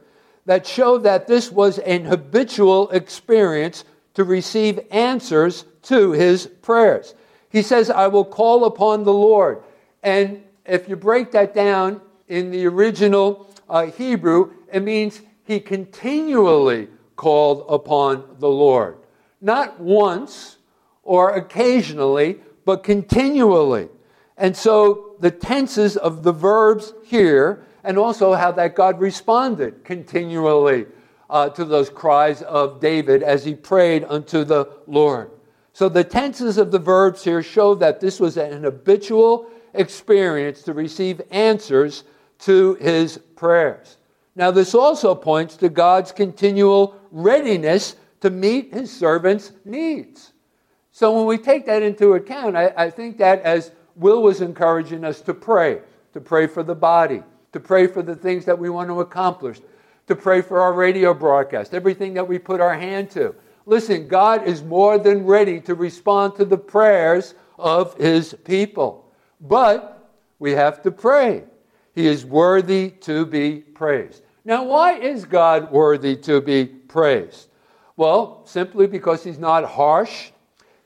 that 0.47 0.67
show 0.67 0.99
that 0.99 1.27
this 1.27 1.51
was 1.51 1.79
an 1.79 2.05
habitual 2.05 2.91
experience 2.91 3.85
to 4.15 4.25
receive 4.25 4.81
answers 4.91 5.65
to 5.83 6.13
his 6.13 6.47
prayers. 6.63 7.15
He 7.51 7.63
says, 7.63 7.91
I 7.91 8.09
will 8.09 8.25
call 8.25 8.65
upon 8.65 9.05
the 9.05 9.13
Lord. 9.13 9.63
And 10.03 10.43
if 10.67 10.89
you 10.89 10.97
break 10.97 11.33
that 11.33 11.55
down 11.55 12.01
in 12.31 12.51
the 12.51 12.65
original 12.65 13.53
uh, 13.69 13.87
Hebrew, 13.87 14.53
it 14.73 14.83
means 14.83 15.21
he 15.45 15.59
continually 15.59 16.89
called 17.17 17.67
upon 17.69 18.25
the 18.39 18.49
Lord. 18.49 18.99
Not 19.41 19.81
once 19.81 20.57
or 21.03 21.35
occasionally, 21.35 22.39
but 22.65 22.85
continually. 22.85 23.89
And 24.37 24.57
so 24.57 25.17
the 25.19 25.33
tenses 25.33 25.97
of 25.97 26.23
the 26.23 26.33
verbs 26.33 26.95
here, 27.05 27.67
and 27.83 27.99
also 27.99 28.33
how 28.35 28.53
that 28.53 28.77
God 28.77 29.01
responded 29.01 29.85
continually 29.85 30.87
uh, 31.29 31.49
to 31.51 31.65
those 31.65 31.91
cries 31.91 32.43
of 32.43 32.81
David 32.81 33.25
as 33.25 33.45
he 33.45 33.55
prayed 33.55 34.05
unto 34.09 34.45
the 34.45 34.69
Lord. 34.87 35.31
So 35.73 35.89
the 35.89 36.05
tenses 36.05 36.59
of 36.59 36.71
the 36.71 36.79
verbs 36.79 37.25
here 37.25 37.43
show 37.43 37.75
that 37.77 38.01
this 38.01 38.21
was 38.21 38.37
an 38.37 38.63
habitual 38.63 39.51
experience 39.75 40.63
to 40.63 40.75
receive 40.75 41.21
answers 41.31 42.05
to 42.41 42.75
his 42.75 43.19
prayers. 43.37 43.97
Now, 44.37 44.51
this 44.51 44.75
also 44.75 45.15
points 45.15 45.57
to 45.59 45.69
God's 45.69 46.13
continual 46.13 46.99
readiness 47.11 47.97
to 48.21 48.31
meet 48.31 48.73
his 48.73 48.97
servants' 48.97 49.53
needs. 49.65 50.33
So 50.93 51.17
when 51.17 51.27
we 51.27 51.39
take 51.39 51.67
that 51.67 51.83
into 51.83 52.15
account, 52.15 52.57
I, 52.57 52.73
I, 52.77 52.91
think 52.91 53.19
that 53.19 53.43
as 53.43 53.73
Will 53.97 54.23
was 54.23 54.41
encouraging 54.41 55.05
us 55.05 55.21
to 55.23 55.35
pray, 55.35 55.81
to 56.13 56.21
pray 56.21 56.47
for 56.47 56.63
the 56.63 56.75
body, 56.75 57.23
to 57.53 57.61
pray 57.61 57.87
for 57.87 58.03
the 58.03 58.15
things 58.15 58.45
that 58.45 58.59
we 58.59 58.71
want 58.71 58.89
to 58.89 59.01
accomplish, 59.01 59.61
to 60.07 60.17
pray 60.17 60.43
for 60.43 60.61
our 60.61 60.73
radio 60.73 61.15
broadcast, 61.15 61.75
everything 61.75 62.15
that 62.15 62.27
we 62.27 62.39
put 62.39 62.61
our 62.61 62.75
hand 62.75 63.11
to. 63.13 63.35
Listen, 63.67 64.09
God 64.09 64.47
is 64.47 64.63
more 64.63 64.99
than 64.99 65.25
ready 65.25 65.61
to 65.61 65.75
respond 65.75 66.35
to 66.37 66.45
the 66.45 66.59
prayers 66.59 67.35
of 67.59 67.97
his 67.97 68.35
people. 68.45 69.13
But 69.41 70.11
we 70.39 70.53
have 70.53 70.83
to 70.83 70.91
pray. 70.91 71.45
He 71.95 72.07
is 72.07 72.25
worthy 72.25 72.91
to 73.03 73.27
be 73.27 73.61
praised. 73.61 74.23
Now, 74.45 74.65
why 74.65 74.95
is 74.95 75.25
God 75.25 75.71
worthy 75.71 76.17
to 76.17 76.41
be 76.41 76.67
praised? 76.67 77.49
Well, 77.97 78.43
simply 78.47 78.87
because 78.87 79.23
he's 79.23 79.39
not 79.39 79.65
harsh 79.65 80.31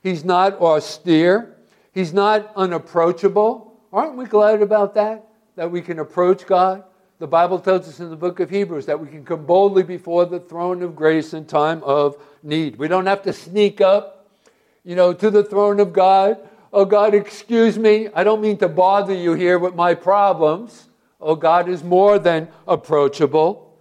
He's 0.04 0.23
not 0.23 0.61
austere. 0.61 1.56
He's 1.92 2.12
not 2.12 2.52
unapproachable. 2.54 3.80
Aren't 3.90 4.16
we 4.16 4.26
glad 4.26 4.61
about 4.61 4.94
that? 4.94 5.26
That 5.56 5.70
we 5.70 5.80
can 5.80 5.99
approach 5.99 6.46
God? 6.46 6.84
The 7.20 7.26
Bible 7.26 7.58
tells 7.58 7.88
us 7.88 8.00
in 8.00 8.11
the 8.11 8.16
book 8.16 8.38
of 8.38 8.50
Hebrews 8.50 8.84
that 8.84 9.00
we 9.00 9.08
can 9.08 9.25
come 9.25 9.46
boldly 9.46 9.82
before 9.82 10.26
the 10.26 10.40
throne 10.40 10.82
of 10.82 10.94
grace 10.94 11.32
in 11.32 11.46
time 11.46 11.82
of 11.84 12.23
need. 12.42 12.76
We 12.76 12.87
don't 12.87 13.06
have 13.06 13.23
to 13.23 13.32
sneak 13.32 13.80
up, 13.80 14.28
you 14.84 14.94
know, 14.94 15.14
to 15.14 15.30
the 15.30 15.42
throne 15.42 15.80
of 15.80 15.94
God. 15.94 16.38
Oh, 16.70 16.84
God, 16.84 17.14
excuse 17.14 17.78
me. 17.78 18.08
I 18.14 18.25
don't 18.25 18.42
mean 18.42 18.58
to 18.58 18.68
bother 18.68 19.14
you 19.14 19.32
here 19.32 19.58
with 19.58 19.75
my 19.75 19.94
problems. 19.94 20.88
Oh, 21.25 21.35
God 21.35 21.69
is 21.69 21.83
more 21.83 22.19
than 22.19 22.49
approachable. 22.69 23.76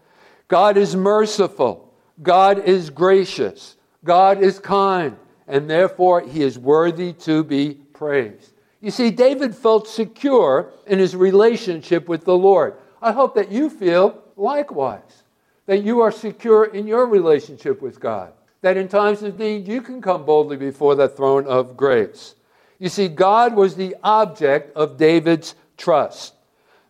God 0.48 0.78
is 0.78 0.96
merciful. 0.96 1.94
God 2.22 2.60
is 2.60 2.90
gracious. 2.90 3.76
God 4.04 4.42
is 4.42 4.60
kind 4.60 5.18
and 5.48 5.70
therefore 5.70 6.22
he 6.22 6.42
is 6.42 6.58
worthy 6.58 7.14
to 7.14 7.44
be 7.44 7.76
praised. 7.94 8.52
You 8.82 8.92
see, 8.92 9.12
David 9.12 9.56
felt 9.56 9.88
secure 9.88 10.72
in 10.88 11.00
his 11.00 11.16
relationship 11.16 12.08
with 12.08 12.26
the 12.26 12.38
Lord. 12.38 12.76
I 13.02 13.12
hope 13.12 13.36
that 13.36 13.52
you 13.52 13.70
feel 13.70 14.22
likewise, 14.36 15.24
that 15.66 15.84
you 15.84 16.02
are 16.02 16.12
secure 16.12 16.66
in 16.66 16.88
your 16.88 17.06
relationship 17.06 17.82
with 17.82 18.00
God, 18.00 18.34
that 18.62 18.78
in 18.78 18.88
times 18.88 19.24
of 19.24 19.40
need 19.40 19.68
you 19.68 19.82
can 19.82 20.02
come 20.02 20.26
boldly 20.26 20.58
before 20.58 20.96
the 20.96 21.08
throne 21.08 21.46
of 21.46 21.78
grace. 21.78 22.36
You 22.80 22.90
see, 22.90 23.08
God 23.08 23.56
was 23.56 23.76
the 23.76 23.96
object 24.04 24.76
of 24.76 24.98
David's 24.98 25.56
trust. 25.78 26.33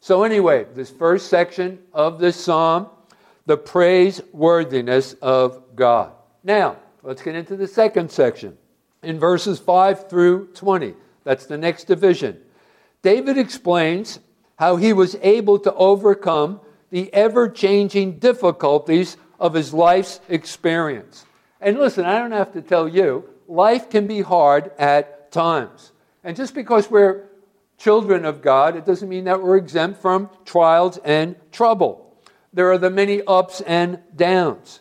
So, 0.03 0.24
anyway, 0.24 0.65
this 0.75 0.89
first 0.89 1.29
section 1.29 1.79
of 1.93 2.19
this 2.19 2.36
psalm, 2.36 2.88
the 3.45 3.57
praiseworthiness 3.57 5.15
of 5.22 5.62
God. 5.77 6.12
Now, 6.43 6.75
let's 7.03 7.22
get 7.22 7.36
into 7.36 7.55
the 7.55 7.69
second 7.69 8.12
section. 8.12 8.57
In 9.01 9.17
verses 9.17 9.60
5 9.62 10.10
through 10.10 10.48
20, 10.55 10.95
that's 11.24 11.45
the 11.45 11.57
next 11.57 11.86
division. 11.86 12.38
David 13.01 13.38
explains 13.38 14.19
how 14.57 14.75
he 14.75 14.91
was 14.91 15.15
able 15.22 15.57
to 15.60 15.74
overcome 15.74 16.60
the 16.89 17.10
ever 17.13 17.48
changing 17.48 18.19
difficulties 18.19 19.15
of 19.39 19.53
his 19.53 19.74
life's 19.74 20.19
experience. 20.27 21.25
And 21.62 21.79
listen, 21.79 22.03
I 22.03 22.19
don't 22.19 22.33
have 22.33 22.51
to 22.51 22.62
tell 22.62 22.89
you, 22.89 23.24
life 23.48 23.89
can 23.89 24.07
be 24.07 24.19
hard 24.19 24.72
at 24.77 25.31
times. 25.31 25.93
And 26.25 26.36
just 26.36 26.53
because 26.53 26.91
we're 26.91 27.24
children 27.83 28.23
of 28.23 28.41
God, 28.41 28.77
it 28.77 28.85
doesn't 28.85 29.09
mean 29.09 29.25
that 29.25 29.43
we're 29.43 29.57
exempt 29.57 30.01
from 30.01 30.29
trials 30.45 30.97
and 31.03 31.35
trouble. 31.51 32.15
There 32.53 32.71
are 32.71 32.77
the 32.77 32.89
many 32.89 33.21
ups 33.23 33.59
and 33.59 33.99
downs. 34.15 34.79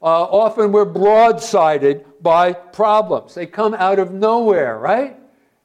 Uh, 0.00 0.24
often 0.24 0.72
we're 0.72 0.86
broadsided 0.86 2.04
by 2.22 2.54
problems. 2.54 3.34
They 3.34 3.44
come 3.44 3.74
out 3.74 3.98
of 3.98 4.10
nowhere, 4.12 4.78
right? 4.78 5.18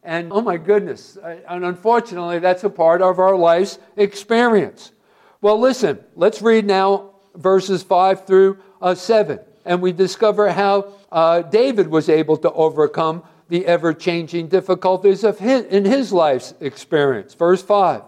And 0.03 0.33
oh 0.33 0.41
my 0.41 0.57
goodness, 0.57 1.17
and 1.23 1.63
unfortunately, 1.63 2.39
that's 2.39 2.65
a 2.65 2.69
part 2.69 3.01
of 3.01 3.19
our 3.19 3.37
life's 3.37 3.79
experience. 3.95 4.91
Well, 5.39 5.57
listen, 5.57 6.03
let's 6.15 6.41
read 6.41 6.65
now 6.65 7.11
verses 7.35 7.83
5 7.83 8.27
through 8.27 8.57
uh, 8.81 8.95
7. 8.95 9.39
And 9.63 9.81
we 9.81 9.93
discover 9.93 10.51
how 10.51 10.93
uh, 11.11 11.41
David 11.41 11.87
was 11.87 12.09
able 12.09 12.35
to 12.37 12.51
overcome 12.51 13.23
the 13.49 13.65
ever 13.65 13.93
changing 13.93 14.47
difficulties 14.47 15.23
of 15.23 15.39
his, 15.39 15.65
in 15.65 15.85
his 15.85 16.11
life's 16.11 16.53
experience. 16.59 17.33
Verse 17.33 17.61
5 17.61 18.01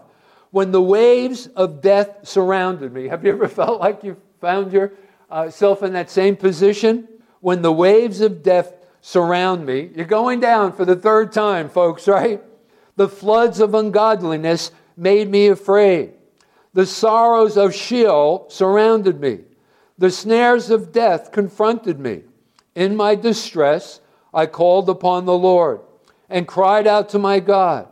When 0.51 0.71
the 0.71 0.81
waves 0.81 1.47
of 1.47 1.81
death 1.81 2.19
surrounded 2.23 2.93
me, 2.93 3.07
have 3.09 3.23
you 3.23 3.31
ever 3.31 3.47
felt 3.47 3.79
like 3.79 4.03
you 4.03 4.17
found 4.41 4.71
yourself 4.73 5.83
in 5.83 5.93
that 5.93 6.09
same 6.09 6.35
position? 6.35 7.07
When 7.39 7.61
the 7.61 7.71
waves 7.71 8.21
of 8.21 8.41
death 8.41 8.73
surround 9.01 9.65
me, 9.65 9.91
you're 9.95 10.05
going 10.05 10.39
down 10.39 10.73
for 10.73 10.85
the 10.85 10.95
third 10.95 11.31
time, 11.31 11.69
folks, 11.69 12.07
right? 12.07 12.41
The 12.95 13.07
floods 13.07 13.59
of 13.59 13.75
ungodliness 13.75 14.71
made 14.97 15.29
me 15.29 15.47
afraid. 15.47 16.13
The 16.73 16.85
sorrows 16.85 17.57
of 17.57 17.73
Sheol 17.73 18.47
surrounded 18.49 19.21
me. 19.21 19.41
The 19.97 20.11
snares 20.11 20.69
of 20.69 20.91
death 20.91 21.31
confronted 21.31 21.99
me. 21.99 22.23
In 22.75 22.95
my 22.95 23.15
distress, 23.15 24.01
I 24.33 24.45
called 24.45 24.89
upon 24.89 25.25
the 25.25 25.37
Lord 25.37 25.81
and 26.29 26.47
cried 26.47 26.87
out 26.87 27.09
to 27.09 27.19
my 27.19 27.39
God. 27.39 27.87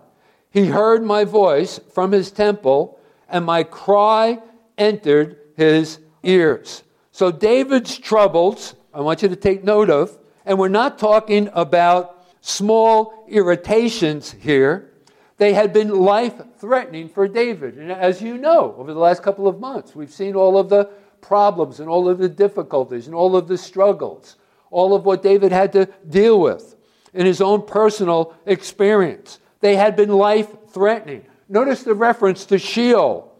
He 0.49 0.67
heard 0.67 1.03
my 1.03 1.25
voice 1.25 1.79
from 1.93 2.11
his 2.11 2.31
temple, 2.31 2.99
and 3.27 3.45
my 3.45 3.63
cry 3.63 4.39
entered 4.77 5.37
his 5.55 5.99
ears. 6.23 6.83
So, 7.11 7.31
David's 7.31 7.97
troubles, 7.97 8.75
I 8.93 9.01
want 9.01 9.21
you 9.21 9.29
to 9.29 9.35
take 9.35 9.63
note 9.63 9.89
of, 9.89 10.17
and 10.45 10.59
we're 10.59 10.67
not 10.67 10.99
talking 10.99 11.49
about 11.53 12.25
small 12.41 13.25
irritations 13.27 14.31
here. 14.31 14.91
They 15.37 15.53
had 15.53 15.73
been 15.73 15.89
life 15.89 16.41
threatening 16.59 17.09
for 17.09 17.27
David. 17.27 17.77
And 17.77 17.91
as 17.91 18.21
you 18.21 18.37
know, 18.37 18.75
over 18.77 18.93
the 18.93 18.99
last 18.99 19.23
couple 19.23 19.47
of 19.47 19.59
months, 19.59 19.95
we've 19.95 20.11
seen 20.11 20.35
all 20.35 20.57
of 20.57 20.69
the 20.69 20.85
problems 21.21 21.79
and 21.79 21.89
all 21.89 22.07
of 22.07 22.19
the 22.19 22.29
difficulties 22.29 23.07
and 23.07 23.15
all 23.15 23.35
of 23.35 23.47
the 23.47 23.57
struggles, 23.57 24.35
all 24.75 24.93
of 24.93 25.05
what 25.05 25.23
David 25.23 25.53
had 25.53 25.71
to 25.71 25.85
deal 26.09 26.37
with 26.37 26.75
in 27.13 27.25
his 27.25 27.39
own 27.39 27.65
personal 27.65 28.35
experience. 28.45 29.39
They 29.61 29.77
had 29.77 29.95
been 29.95 30.09
life 30.09 30.49
threatening. 30.71 31.25
Notice 31.47 31.83
the 31.83 31.93
reference 31.93 32.45
to 32.47 32.59
Sheol. 32.59 33.33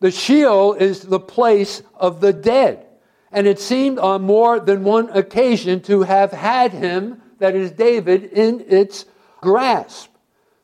The 0.00 0.10
Sheol 0.10 0.72
is 0.72 1.02
the 1.02 1.20
place 1.20 1.82
of 1.94 2.22
the 2.22 2.32
dead. 2.32 2.86
And 3.30 3.46
it 3.46 3.60
seemed 3.60 3.98
on 3.98 4.22
more 4.22 4.60
than 4.60 4.82
one 4.82 5.10
occasion 5.10 5.82
to 5.82 6.04
have 6.04 6.32
had 6.32 6.72
him, 6.72 7.20
that 7.38 7.54
is 7.54 7.70
David, 7.70 8.24
in 8.24 8.64
its 8.66 9.04
grasp. 9.42 10.10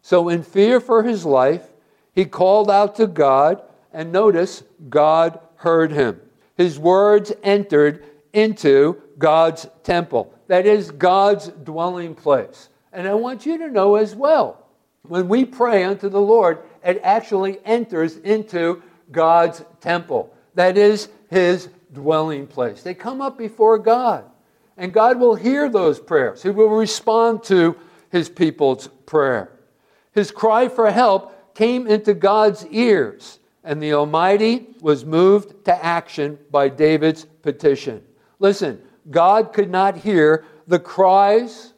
So, 0.01 0.31
in 0.31 0.43
fear 0.43 0.81
for 0.81 1.03
his 1.03 1.27
life, 1.27 1.67
he 2.15 2.25
called 2.25 2.71
out 2.71 2.97
to 2.97 3.07
God, 3.07 3.61
and 3.93 4.11
notice, 4.11 4.63
God 4.89 5.39
heard 5.57 5.93
him. 5.93 6.19
His 6.57 6.79
words 6.79 7.31
entered 7.43 8.03
into 8.33 9.03
God's 9.19 9.67
temple, 9.83 10.35
that 10.49 10.67
is, 10.67 10.91
God's 10.91 11.49
dwelling 11.49 12.15
place. 12.15 12.69
And 12.93 13.09
I 13.09 13.15
want 13.15 13.47
you 13.47 13.59
to 13.59 13.71
know 13.71 13.97
as 13.97 14.15
well, 14.15 14.67
when 15.03 15.29
we 15.29 15.45
pray 15.45 15.85
unto 15.85 16.09
the 16.09 16.21
Lord, 16.21 16.61
it 16.85 17.01
actually 17.03 17.59
enters 17.65 18.17
into 18.17 18.83
God's 19.11 19.65
temple, 19.81 20.35
that 20.55 20.79
is, 20.79 21.09
his 21.31 21.69
dwelling 21.93 22.47
place. 22.47 22.83
They 22.83 22.95
come 22.95 23.21
up 23.21 23.37
before 23.37 23.79
God, 23.79 24.25
and 24.77 24.93
God 24.93 25.19
will 25.19 25.35
hear 25.35 25.69
those 25.69 26.01
prayers. 26.01 26.43
He 26.43 26.51
will 26.51 26.69
respond 26.69 27.43
to 27.45 27.77
his 28.11 28.29
people's 28.29 28.89
prayer. 29.07 29.51
His 30.13 30.31
cry 30.31 30.69
for 30.69 30.91
help 30.91 31.55
came 31.55 31.87
into 31.87 32.15
God's 32.15 32.67
ears, 32.67 33.39
and 33.63 33.83
the 33.83 33.95
Almighty 33.95 34.69
was 34.81 35.05
moved 35.05 35.65
to 35.65 35.85
action 35.85 36.39
by 36.51 36.69
David's 36.69 37.25
petition. 37.43 38.03
Listen, 38.39 38.81
God 39.11 39.53
could 39.53 39.71
not 39.71 39.97
hear 39.97 40.45
the 40.67 40.79
cries 40.79 41.73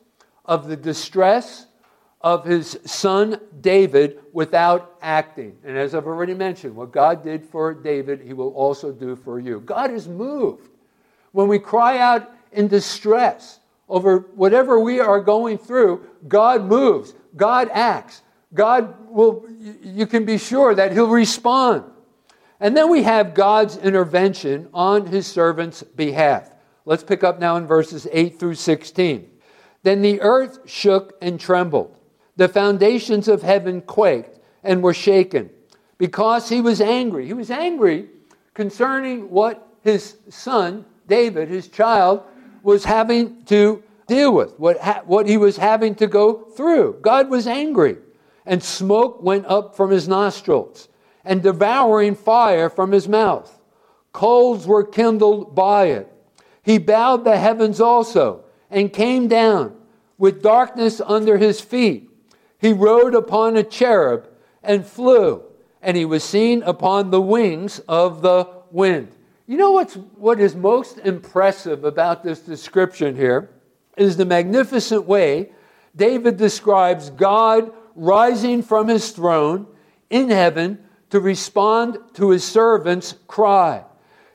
of 0.44 0.68
the 0.68 0.76
distress 0.76 1.66
of 2.20 2.44
his 2.44 2.78
son 2.84 3.40
David 3.60 4.18
without 4.32 4.96
acting. 5.00 5.56
And 5.64 5.76
as 5.76 5.94
I've 5.94 6.06
already 6.06 6.34
mentioned, 6.34 6.74
what 6.74 6.90
God 6.90 7.22
did 7.22 7.44
for 7.44 7.74
David, 7.74 8.20
he 8.20 8.32
will 8.32 8.52
also 8.54 8.92
do 8.92 9.16
for 9.16 9.38
you. 9.38 9.60
God 9.60 9.90
is 9.90 10.08
moved. 10.08 10.68
When 11.32 11.48
we 11.48 11.58
cry 11.58 11.98
out 11.98 12.30
in 12.52 12.68
distress 12.68 13.60
over 13.88 14.18
whatever 14.34 14.80
we 14.80 14.98
are 15.00 15.20
going 15.20 15.58
through, 15.58 16.04
God 16.26 16.64
moves, 16.64 17.14
God 17.36 17.68
acts. 17.72 18.22
God 18.54 19.08
will, 19.08 19.46
you 19.82 20.06
can 20.06 20.24
be 20.24 20.38
sure 20.38 20.74
that 20.74 20.92
he'll 20.92 21.08
respond. 21.08 21.84
And 22.58 22.76
then 22.76 22.90
we 22.90 23.02
have 23.02 23.34
God's 23.34 23.76
intervention 23.76 24.68
on 24.72 25.06
his 25.06 25.26
servant's 25.26 25.82
behalf. 25.82 26.50
Let's 26.86 27.02
pick 27.02 27.24
up 27.24 27.40
now 27.40 27.56
in 27.56 27.66
verses 27.66 28.06
8 28.12 28.38
through 28.38 28.54
16. 28.54 29.28
Then 29.82 30.02
the 30.02 30.20
earth 30.20 30.60
shook 30.66 31.18
and 31.20 31.38
trembled. 31.38 31.98
The 32.36 32.48
foundations 32.48 33.26
of 33.26 33.42
heaven 33.42 33.80
quaked 33.82 34.38
and 34.62 34.82
were 34.82 34.94
shaken 34.94 35.50
because 35.98 36.48
he 36.48 36.60
was 36.60 36.80
angry. 36.80 37.26
He 37.26 37.32
was 37.32 37.50
angry 37.50 38.08
concerning 38.54 39.30
what 39.30 39.66
his 39.82 40.16
son, 40.28 40.84
David, 41.08 41.48
his 41.48 41.68
child, 41.68 42.22
was 42.62 42.84
having 42.84 43.44
to 43.46 43.82
deal 44.06 44.32
with, 44.32 44.58
what, 44.58 44.78
ha- 44.80 45.02
what 45.06 45.28
he 45.28 45.36
was 45.36 45.56
having 45.56 45.94
to 45.96 46.06
go 46.06 46.34
through. 46.56 46.98
God 47.02 47.28
was 47.28 47.48
angry, 47.48 47.96
and 48.44 48.62
smoke 48.62 49.22
went 49.22 49.46
up 49.46 49.76
from 49.76 49.90
his 49.90 50.06
nostrils, 50.06 50.88
and 51.24 51.42
devouring 51.42 52.14
fire 52.14 52.70
from 52.70 52.92
his 52.92 53.08
mouth. 53.08 53.60
Coals 54.12 54.66
were 54.66 54.84
kindled 54.84 55.54
by 55.54 55.86
it. 55.86 56.12
He 56.66 56.76
bowed 56.76 57.24
the 57.24 57.38
heavens 57.38 57.80
also, 57.80 58.44
and 58.70 58.92
came 58.92 59.28
down 59.28 59.74
with 60.18 60.42
darkness 60.42 61.00
under 61.00 61.38
his 61.38 61.62
feet 61.62 62.10
he 62.58 62.72
rode 62.72 63.14
upon 63.14 63.56
a 63.56 63.62
cherub 63.62 64.28
and 64.62 64.84
flew, 64.84 65.42
and 65.82 65.96
he 65.96 66.04
was 66.04 66.24
seen 66.24 66.62
upon 66.62 67.10
the 67.10 67.20
wings 67.20 67.78
of 67.80 68.22
the 68.22 68.48
wind. 68.70 69.12
You 69.46 69.56
know 69.56 69.72
what's, 69.72 69.94
what 69.94 70.40
is 70.40 70.56
most 70.56 70.98
impressive 70.98 71.84
about 71.84 72.24
this 72.24 72.40
description 72.40 73.14
here 73.14 73.50
is 73.96 74.16
the 74.16 74.24
magnificent 74.24 75.04
way 75.04 75.50
David 75.94 76.36
describes 76.36 77.10
God 77.10 77.72
rising 77.94 78.62
from 78.62 78.88
his 78.88 79.10
throne 79.10 79.66
in 80.10 80.28
heaven 80.28 80.78
to 81.10 81.20
respond 81.20 81.98
to 82.14 82.30
his 82.30 82.42
servant's 82.42 83.14
cry, 83.28 83.84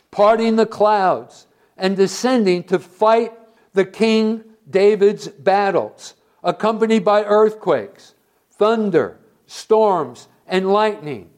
parting 0.09 0.55
the 0.55 0.65
clouds, 0.65 1.47
and 1.81 1.97
descending 1.97 2.63
to 2.63 2.77
fight 2.77 3.33
the 3.73 3.83
King 3.83 4.43
David's 4.69 5.27
battles 5.27 6.13
accompanied 6.43 7.03
by 7.03 7.23
earthquakes, 7.23 8.13
thunder, 8.51 9.19
storms, 9.47 10.27
and 10.47 10.71
lightning. 10.71 11.29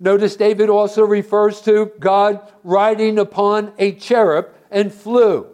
Notice 0.00 0.34
David 0.34 0.68
also 0.68 1.04
refers 1.04 1.60
to 1.62 1.92
God 2.00 2.52
riding 2.64 3.18
upon 3.20 3.72
a 3.78 3.92
cherub 3.92 4.48
and 4.72 4.92
flew. 4.92 5.46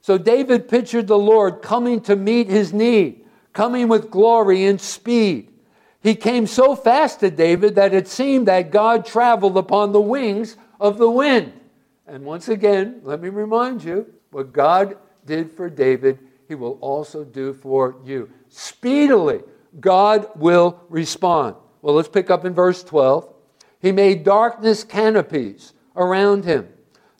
So 0.00 0.18
David 0.18 0.68
pictured 0.68 1.06
the 1.06 1.18
Lord 1.18 1.62
coming 1.62 2.00
to 2.02 2.16
meet 2.16 2.48
his 2.48 2.72
need, 2.72 3.24
coming 3.52 3.86
with 3.86 4.10
glory 4.10 4.64
and 4.64 4.80
speed. 4.80 5.48
He 6.02 6.16
came 6.16 6.48
so 6.48 6.74
fast 6.74 7.20
to 7.20 7.30
David 7.30 7.76
that 7.76 7.94
it 7.94 8.08
seemed 8.08 8.48
that 8.48 8.72
God 8.72 9.06
traveled 9.06 9.56
upon 9.56 9.92
the 9.92 10.00
wings 10.00 10.56
of 10.80 10.98
the 10.98 11.10
wind. 11.10 11.52
And 12.06 12.24
once 12.24 12.48
again, 12.48 13.00
let 13.02 13.20
me 13.20 13.28
remind 13.28 13.84
you 13.84 14.12
what 14.30 14.52
God 14.52 14.96
did 15.24 15.52
for 15.52 15.70
David, 15.70 16.18
he 16.48 16.54
will 16.54 16.78
also 16.80 17.24
do 17.24 17.52
for 17.54 17.96
you 18.04 18.28
speedily 18.48 19.40
God 19.80 20.28
will 20.36 20.80
respond. 20.88 21.56
Well, 21.80 21.94
let's 21.94 22.08
pick 22.08 22.30
up 22.30 22.44
in 22.44 22.54
verse 22.54 22.84
12. 22.84 23.28
He 23.80 23.90
made 23.90 24.24
darkness 24.24 24.84
canopies 24.84 25.72
around 25.96 26.44
him, 26.44 26.68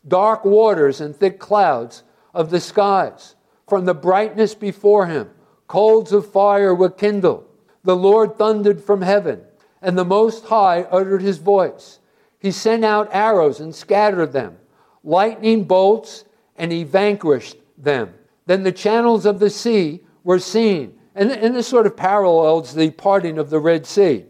dark 0.07 0.45
waters 0.45 1.01
and 1.01 1.15
thick 1.15 1.39
clouds 1.39 2.03
of 2.33 2.49
the 2.49 2.59
skies. 2.59 3.35
From 3.67 3.85
the 3.85 3.93
brightness 3.93 4.55
before 4.55 5.07
him, 5.07 5.29
coals 5.67 6.13
of 6.13 6.31
fire 6.31 6.73
were 6.75 6.89
kindled. 6.89 7.45
The 7.83 7.95
Lord 7.95 8.37
thundered 8.37 8.81
from 8.81 9.01
heaven, 9.01 9.41
and 9.81 9.97
the 9.97 10.05
Most 10.05 10.45
High 10.45 10.83
uttered 10.83 11.21
his 11.21 11.39
voice. 11.39 11.99
He 12.39 12.51
sent 12.51 12.85
out 12.85 13.09
arrows 13.11 13.59
and 13.59 13.73
scattered 13.73 14.31
them, 14.31 14.57
lightning 15.03 15.63
bolts, 15.63 16.25
and 16.57 16.71
he 16.71 16.83
vanquished 16.83 17.57
them. 17.77 18.13
Then 18.45 18.63
the 18.63 18.71
channels 18.71 19.25
of 19.25 19.39
the 19.39 19.49
sea 19.49 20.01
were 20.23 20.39
seen. 20.39 20.97
And, 21.15 21.31
and 21.31 21.55
this 21.55 21.67
sort 21.67 21.85
of 21.85 21.95
parallels 21.95 22.73
the 22.73 22.89
parting 22.91 23.37
of 23.37 23.49
the 23.49 23.59
Red 23.59 23.85
Sea. 23.85 24.25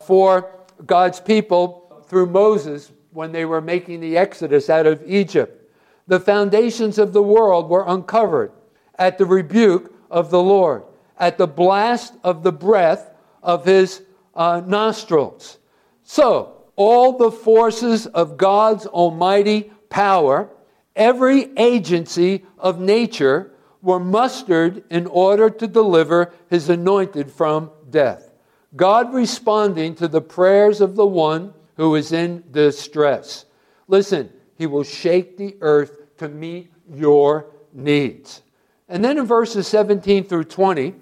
For 0.00 0.50
God's 0.86 1.20
people, 1.20 2.04
through 2.06 2.26
Moses, 2.26 2.92
when 3.12 3.32
they 3.32 3.44
were 3.44 3.60
making 3.60 4.00
the 4.00 4.16
exodus 4.16 4.68
out 4.68 4.86
of 4.86 5.02
Egypt, 5.06 5.60
the 6.06 6.20
foundations 6.20 6.98
of 6.98 7.12
the 7.12 7.22
world 7.22 7.68
were 7.68 7.84
uncovered 7.86 8.52
at 8.98 9.18
the 9.18 9.24
rebuke 9.24 9.94
of 10.10 10.30
the 10.30 10.42
Lord, 10.42 10.82
at 11.18 11.38
the 11.38 11.46
blast 11.46 12.14
of 12.22 12.42
the 12.42 12.52
breath 12.52 13.10
of 13.42 13.64
his 13.64 14.02
uh, 14.34 14.62
nostrils. 14.66 15.58
So, 16.02 16.50
all 16.76 17.16
the 17.16 17.30
forces 17.30 18.06
of 18.06 18.36
God's 18.36 18.86
almighty 18.86 19.70
power, 19.88 20.50
every 20.96 21.56
agency 21.56 22.44
of 22.58 22.80
nature, 22.80 23.52
were 23.82 24.00
mustered 24.00 24.82
in 24.90 25.06
order 25.06 25.50
to 25.50 25.66
deliver 25.66 26.32
his 26.48 26.68
anointed 26.68 27.30
from 27.30 27.70
death. 27.90 28.30
God 28.76 29.12
responding 29.12 29.94
to 29.96 30.08
the 30.08 30.20
prayers 30.20 30.80
of 30.80 30.96
the 30.96 31.06
one 31.06 31.52
who 31.76 31.94
is 31.94 32.12
in 32.12 32.42
distress. 32.50 33.44
Listen, 33.86 34.30
he 34.56 34.66
will 34.66 34.84
shake 34.84 35.36
the 35.36 35.56
earth 35.60 36.16
to 36.18 36.28
meet 36.28 36.72
your 36.92 37.46
needs. 37.72 38.42
And 38.88 39.04
then 39.04 39.18
in 39.18 39.26
verses 39.26 39.66
17 39.66 40.24
through 40.24 40.44
20, 40.44 40.94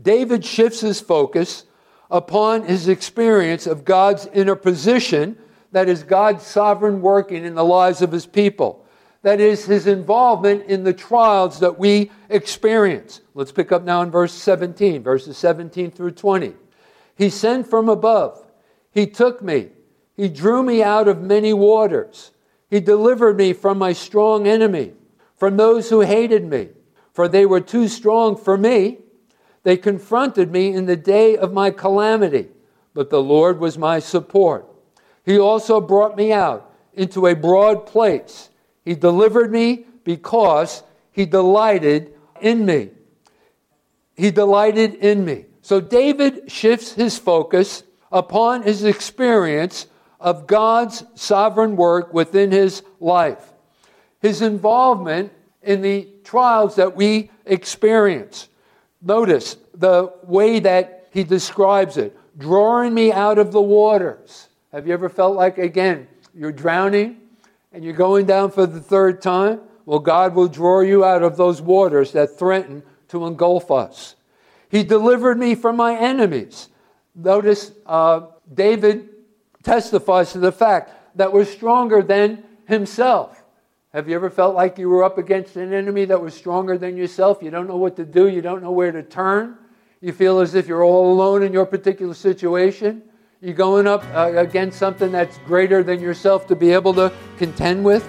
David 0.00 0.44
shifts 0.44 0.80
his 0.80 1.00
focus 1.00 1.64
upon 2.10 2.64
his 2.64 2.88
experience 2.88 3.66
of 3.66 3.84
God's 3.84 4.26
interposition, 4.26 5.38
that 5.72 5.88
is, 5.88 6.02
God's 6.02 6.44
sovereign 6.44 7.00
working 7.00 7.44
in 7.44 7.54
the 7.54 7.64
lives 7.64 8.02
of 8.02 8.12
his 8.12 8.26
people. 8.26 8.86
That 9.22 9.40
is, 9.40 9.66
his 9.66 9.86
involvement 9.86 10.66
in 10.66 10.84
the 10.84 10.92
trials 10.92 11.60
that 11.60 11.78
we 11.78 12.10
experience. 12.28 13.20
Let's 13.34 13.52
pick 13.52 13.72
up 13.72 13.82
now 13.82 14.02
in 14.02 14.10
verse 14.10 14.32
17, 14.32 15.02
verses 15.02 15.36
17 15.36 15.90
through 15.90 16.12
20. 16.12 16.54
He 17.16 17.30
sent 17.30 17.66
from 17.66 17.88
above, 17.88 18.46
he 18.92 19.06
took 19.06 19.42
me, 19.42 19.70
he 20.16 20.28
drew 20.28 20.62
me 20.62 20.82
out 20.82 21.08
of 21.08 21.20
many 21.20 21.52
waters, 21.52 22.30
he 22.70 22.80
delivered 22.80 23.36
me 23.36 23.52
from 23.52 23.76
my 23.76 23.92
strong 23.92 24.46
enemy, 24.46 24.92
from 25.36 25.56
those 25.56 25.90
who 25.90 26.00
hated 26.00 26.44
me, 26.44 26.68
for 27.12 27.26
they 27.26 27.44
were 27.44 27.60
too 27.60 27.88
strong 27.88 28.36
for 28.36 28.56
me. 28.56 28.98
They 29.64 29.76
confronted 29.76 30.52
me 30.52 30.72
in 30.72 30.86
the 30.86 30.96
day 30.96 31.36
of 31.36 31.52
my 31.52 31.70
calamity, 31.70 32.48
but 32.94 33.10
the 33.10 33.22
Lord 33.22 33.58
was 33.58 33.76
my 33.76 33.98
support. 33.98 34.66
He 35.28 35.38
also 35.38 35.78
brought 35.78 36.16
me 36.16 36.32
out 36.32 36.72
into 36.94 37.26
a 37.26 37.34
broad 37.34 37.84
place. 37.84 38.48
He 38.82 38.94
delivered 38.94 39.52
me 39.52 39.84
because 40.02 40.82
he 41.12 41.26
delighted 41.26 42.14
in 42.40 42.64
me. 42.64 42.88
He 44.16 44.30
delighted 44.30 44.94
in 44.94 45.26
me. 45.26 45.44
So 45.60 45.82
David 45.82 46.50
shifts 46.50 46.94
his 46.94 47.18
focus 47.18 47.82
upon 48.10 48.62
his 48.62 48.84
experience 48.84 49.88
of 50.18 50.46
God's 50.46 51.04
sovereign 51.14 51.76
work 51.76 52.14
within 52.14 52.50
his 52.50 52.82
life, 52.98 53.52
his 54.22 54.40
involvement 54.40 55.30
in 55.62 55.82
the 55.82 56.08
trials 56.24 56.76
that 56.76 56.96
we 56.96 57.30
experience. 57.44 58.48
Notice 59.02 59.58
the 59.74 60.10
way 60.22 60.60
that 60.60 61.10
he 61.12 61.22
describes 61.22 61.98
it 61.98 62.16
drawing 62.38 62.94
me 62.94 63.12
out 63.12 63.36
of 63.36 63.52
the 63.52 63.60
waters. 63.60 64.48
Have 64.72 64.86
you 64.86 64.92
ever 64.92 65.08
felt 65.08 65.34
like, 65.34 65.56
again, 65.56 66.08
you're 66.34 66.52
drowning 66.52 67.16
and 67.72 67.82
you're 67.82 67.94
going 67.94 68.26
down 68.26 68.50
for 68.50 68.66
the 68.66 68.80
third 68.80 69.22
time? 69.22 69.60
Well, 69.86 69.98
God 69.98 70.34
will 70.34 70.48
draw 70.48 70.80
you 70.80 71.04
out 71.04 71.22
of 71.22 71.38
those 71.38 71.62
waters 71.62 72.12
that 72.12 72.38
threaten 72.38 72.82
to 73.08 73.24
engulf 73.24 73.70
us. 73.70 74.14
He 74.68 74.84
delivered 74.84 75.38
me 75.38 75.54
from 75.54 75.76
my 75.76 75.96
enemies. 75.96 76.68
Notice 77.14 77.72
uh, 77.86 78.26
David 78.52 79.08
testifies 79.62 80.32
to 80.32 80.38
the 80.38 80.52
fact 80.52 81.16
that 81.16 81.32
we're 81.32 81.46
stronger 81.46 82.02
than 82.02 82.44
himself. 82.66 83.42
Have 83.94 84.06
you 84.06 84.14
ever 84.14 84.28
felt 84.28 84.54
like 84.54 84.76
you 84.76 84.90
were 84.90 85.02
up 85.02 85.16
against 85.16 85.56
an 85.56 85.72
enemy 85.72 86.04
that 86.04 86.20
was 86.20 86.34
stronger 86.34 86.76
than 86.76 86.98
yourself? 86.98 87.42
You 87.42 87.50
don't 87.50 87.66
know 87.66 87.78
what 87.78 87.96
to 87.96 88.04
do, 88.04 88.28
you 88.28 88.42
don't 88.42 88.62
know 88.62 88.70
where 88.70 88.92
to 88.92 89.02
turn. 89.02 89.56
You 90.02 90.12
feel 90.12 90.40
as 90.40 90.54
if 90.54 90.68
you're 90.68 90.84
all 90.84 91.10
alone 91.10 91.42
in 91.42 91.54
your 91.54 91.64
particular 91.64 92.12
situation. 92.12 93.02
You're 93.40 93.54
going 93.54 93.86
up 93.86 94.04
uh, 94.14 94.32
against 94.34 94.80
something 94.80 95.12
that's 95.12 95.38
greater 95.46 95.84
than 95.84 96.00
yourself 96.00 96.48
to 96.48 96.56
be 96.56 96.72
able 96.72 96.92
to 96.94 97.12
contend 97.36 97.84
with. 97.84 98.04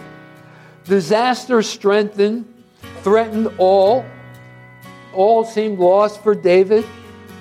Disaster 0.85 1.61
strengthened, 1.61 2.51
threatened 3.03 3.47
all. 3.59 4.03
All 5.13 5.45
seemed 5.45 5.77
lost 5.77 6.23
for 6.23 6.33
David, 6.33 6.83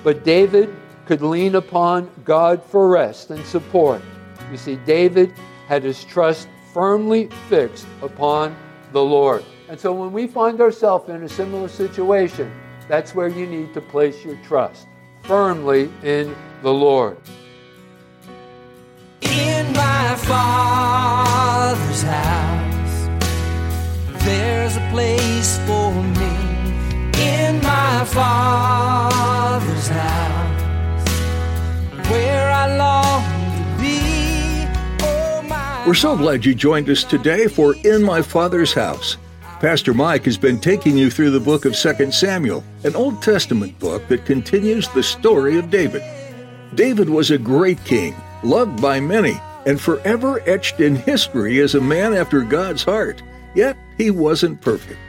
but 0.03 0.23
David 0.23 0.69
could 1.07 1.23
lean 1.23 1.55
upon 1.55 2.11
God 2.25 2.63
for 2.63 2.89
rest 2.89 3.31
and 3.31 3.43
support. 3.43 4.03
You 4.51 4.57
see, 4.57 4.75
David 4.85 5.33
had 5.67 5.83
his 5.83 6.03
trust 6.03 6.47
firmly 6.71 7.29
fixed 7.47 7.87
upon 8.03 8.55
the 8.91 9.03
Lord. 9.03 9.43
And 9.67 9.79
so 9.79 9.93
when 9.93 10.11
we 10.11 10.27
find 10.27 10.61
ourselves 10.61 11.09
in 11.09 11.23
a 11.23 11.29
similar 11.29 11.67
situation, 11.67 12.51
that's 12.87 13.15
where 13.15 13.29
you 13.29 13.47
need 13.47 13.73
to 13.73 13.81
place 13.81 14.23
your 14.23 14.35
trust 14.43 14.85
firmly 15.23 15.91
in 16.03 16.35
the 16.61 16.71
Lord. 16.71 17.17
In 19.59 19.73
my 19.73 20.15
father's 20.15 22.01
house, 22.03 23.09
there's 24.23 24.77
a 24.77 24.89
place 24.89 25.57
for 25.67 25.91
me. 26.01 26.33
In 27.21 27.61
my 27.61 28.05
father's 28.05 29.89
house, 29.89 31.09
where 32.09 32.49
I 32.49 32.77
long 32.77 33.21
to 33.57 33.63
be. 33.81 33.99
Oh, 35.03 35.83
We're 35.85 35.93
so 35.93 36.15
glad 36.15 36.45
you 36.45 36.55
joined 36.55 36.89
us 36.89 37.03
today 37.03 37.47
for 37.47 37.75
In 37.83 38.01
My 38.01 38.21
Father's 38.21 38.71
House. 38.71 39.17
Pastor 39.59 39.93
Mike 39.93 40.23
has 40.23 40.37
been 40.37 40.61
taking 40.61 40.97
you 40.97 41.11
through 41.11 41.31
the 41.31 41.39
book 41.41 41.65
of 41.65 41.75
2 41.75 42.13
Samuel, 42.13 42.63
an 42.85 42.95
Old 42.95 43.21
Testament 43.21 43.77
book 43.77 44.07
that 44.07 44.23
continues 44.23 44.87
the 44.87 45.03
story 45.03 45.59
of 45.59 45.69
David. 45.69 46.01
David 46.75 47.09
was 47.09 47.29
a 47.29 47.37
great 47.37 47.83
king, 47.83 48.15
loved 48.41 48.81
by 48.81 49.01
many, 49.01 49.37
and 49.65 49.79
forever 49.79 50.41
etched 50.47 50.79
in 50.79 50.95
history 50.95 51.59
as 51.59 51.75
a 51.75 51.81
man 51.81 52.13
after 52.13 52.41
God's 52.41 52.83
heart. 52.83 53.21
Yet 53.55 53.77
he 53.97 54.11
wasn't 54.11 54.61
perfect. 54.61 54.99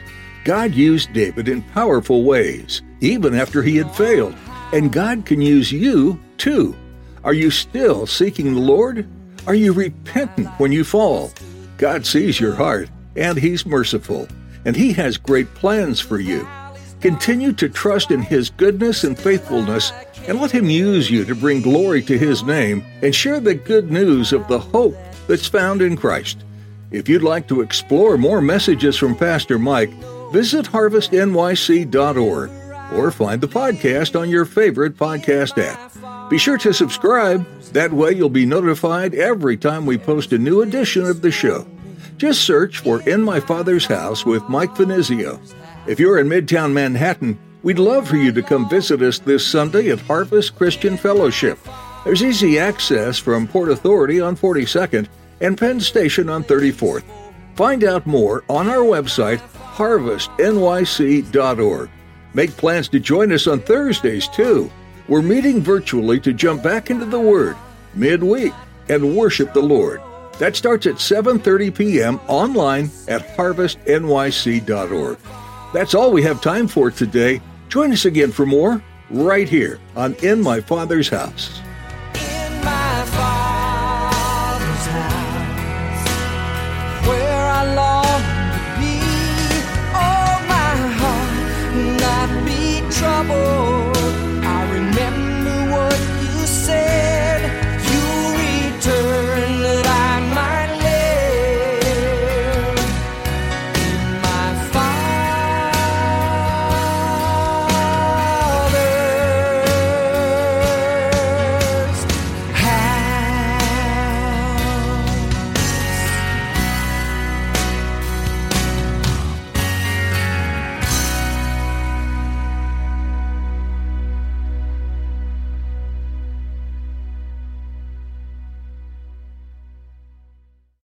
God 0.45 0.75
used 0.75 1.13
David 1.13 1.49
in 1.49 1.63
powerful 1.63 2.25
ways, 2.25 2.83
even 3.01 3.35
after 3.35 3.63
he 3.63 3.77
had 3.77 3.95
failed. 3.95 4.35
And 4.73 4.93
God 4.93 5.27
can 5.27 5.41
use 5.41 5.71
you 5.71 6.21
too. 6.39 6.77
Are 7.23 7.35
you 7.35 7.51
still 7.51 8.07
seeking 8.07 8.55
the 8.55 8.61
Lord? 8.61 9.07
Are 9.47 9.55
you 9.55 9.73
repentant 9.73 10.49
when 10.59 10.73
you 10.73 10.85
fall? 10.85 11.33
God 11.77 12.07
sees 12.07 12.39
your 12.39 12.55
heart, 12.55 12.89
and 13.17 13.39
He's 13.39 13.67
merciful, 13.67 14.29
and 14.65 14.77
He 14.77 14.93
has 14.95 15.17
great 15.17 15.53
plans 15.55 16.01
for 16.01 16.19
you. 16.19 16.47
Continue 17.01 17.53
to 17.55 17.69
trust 17.69 18.11
in 18.11 18.21
His 18.21 18.51
goodness 18.51 19.05
and 19.05 19.19
faithfulness, 19.19 19.93
and 20.29 20.41
let 20.41 20.51
Him 20.51 20.69
use 20.69 21.11
you 21.11 21.25
to 21.25 21.35
bring 21.35 21.63
glory 21.63 22.03
to 22.03 22.19
His 22.19 22.43
name 22.43 22.85
and 23.03 23.15
share 23.15 23.41
the 23.41 23.55
good 23.55 23.91
news 23.91 24.33
of 24.33 24.47
the 24.49 24.59
hope 24.59 24.97
that's 25.27 25.47
found 25.47 25.81
in 25.81 25.97
Christ. 25.97 26.45
If 26.91 27.09
you'd 27.09 27.23
like 27.23 27.49
to 27.49 27.63
explore 27.63 28.19
more 28.19 28.41
messages 28.41 28.97
from 28.97 29.17
Pastor 29.17 29.59
Mike, 29.59 29.93
visit 30.33 30.67
harvestnyc.org 30.67 32.51
or 32.93 33.11
find 33.11 33.41
the 33.41 33.49
podcast 33.49 34.19
on 34.19 34.29
your 34.29 34.45
favorite 34.45 34.97
podcast 34.97 35.57
app. 35.57 36.29
Be 36.29 36.37
sure 36.37 36.59
to 36.59 36.75
subscribe. 36.75 37.47
That 37.73 37.93
way 37.93 38.13
you'll 38.13 38.29
be 38.29 38.47
notified 38.47 39.15
every 39.15 39.57
time 39.57 39.87
we 39.87 39.97
post 39.97 40.33
a 40.33 40.39
new 40.39 40.63
edition 40.63 41.05
of 41.07 41.23
the 41.23 41.31
show. 41.31 41.67
Just 42.19 42.43
search 42.43 42.79
for 42.79 43.01
In 43.09 43.23
My 43.23 43.41
Father's 43.41 43.87
House 43.87 44.27
with 44.27 44.47
Mike 44.49 44.75
Finizio. 44.75 45.41
If 45.87 45.99
you're 45.99 46.19
in 46.19 46.29
Midtown 46.29 46.73
Manhattan, 46.73 47.39
we'd 47.63 47.79
love 47.79 48.09
for 48.09 48.17
you 48.17 48.33
to 48.33 48.43
come 48.43 48.69
visit 48.69 49.03
us 49.03 49.19
this 49.19 49.47
Sunday 49.47 49.91
at 49.91 50.01
Harvest 50.01 50.57
Christian 50.57 50.97
Fellowship. 50.97 51.59
There's 52.05 52.23
easy 52.23 52.59
access 52.59 53.19
from 53.19 53.49
Port 53.49 53.71
Authority 53.71 54.21
on 54.21 54.37
42nd 54.37 55.09
and 55.41 55.57
Penn 55.57 55.81
Station 55.81 56.29
on 56.29 56.45
34th. 56.45 57.05
Find 57.57 57.85
out 57.85 58.07
more 58.07 58.45
on 58.49 58.69
our 58.69 58.85
website, 58.85 59.39
harvestnyc.org. 59.75 61.91
Make 62.35 62.57
plans 62.57 62.89
to 62.89 63.01
join 63.01 63.33
us 63.33 63.47
on 63.47 63.61
Thursdays, 63.61 64.29
too. 64.29 64.71
We're 65.09 65.23
meeting 65.23 65.63
virtually 65.63 66.21
to 66.21 66.33
jump 66.33 66.63
back 66.63 66.91
into 66.91 67.07
the 67.07 67.21
Word 67.21 67.57
midweek. 67.95 68.53
and 68.89 69.17
worship 69.17 69.53
the 69.53 69.61
Lord. 69.61 70.01
That 70.39 70.57
starts 70.57 70.87
at 70.87 70.95
7:30 70.97 71.75
p.m. 71.75 72.19
online 72.27 72.91
at 73.09 73.37
harvestnyc.org. 73.37 75.19
That's 75.73 75.95
all 75.95 76.13
we 76.13 76.23
have 76.23 76.41
time 76.41 76.67
for 76.67 76.91
today. 76.91 77.41
Join 77.69 77.93
us 77.93 78.05
again 78.05 78.33
for 78.33 78.45
more 78.45 78.83
right 79.11 79.49
here 79.49 79.79
on 79.95 80.15
In 80.23 80.43
My 80.43 80.61
Father's 80.61 81.09
House. 81.09 81.61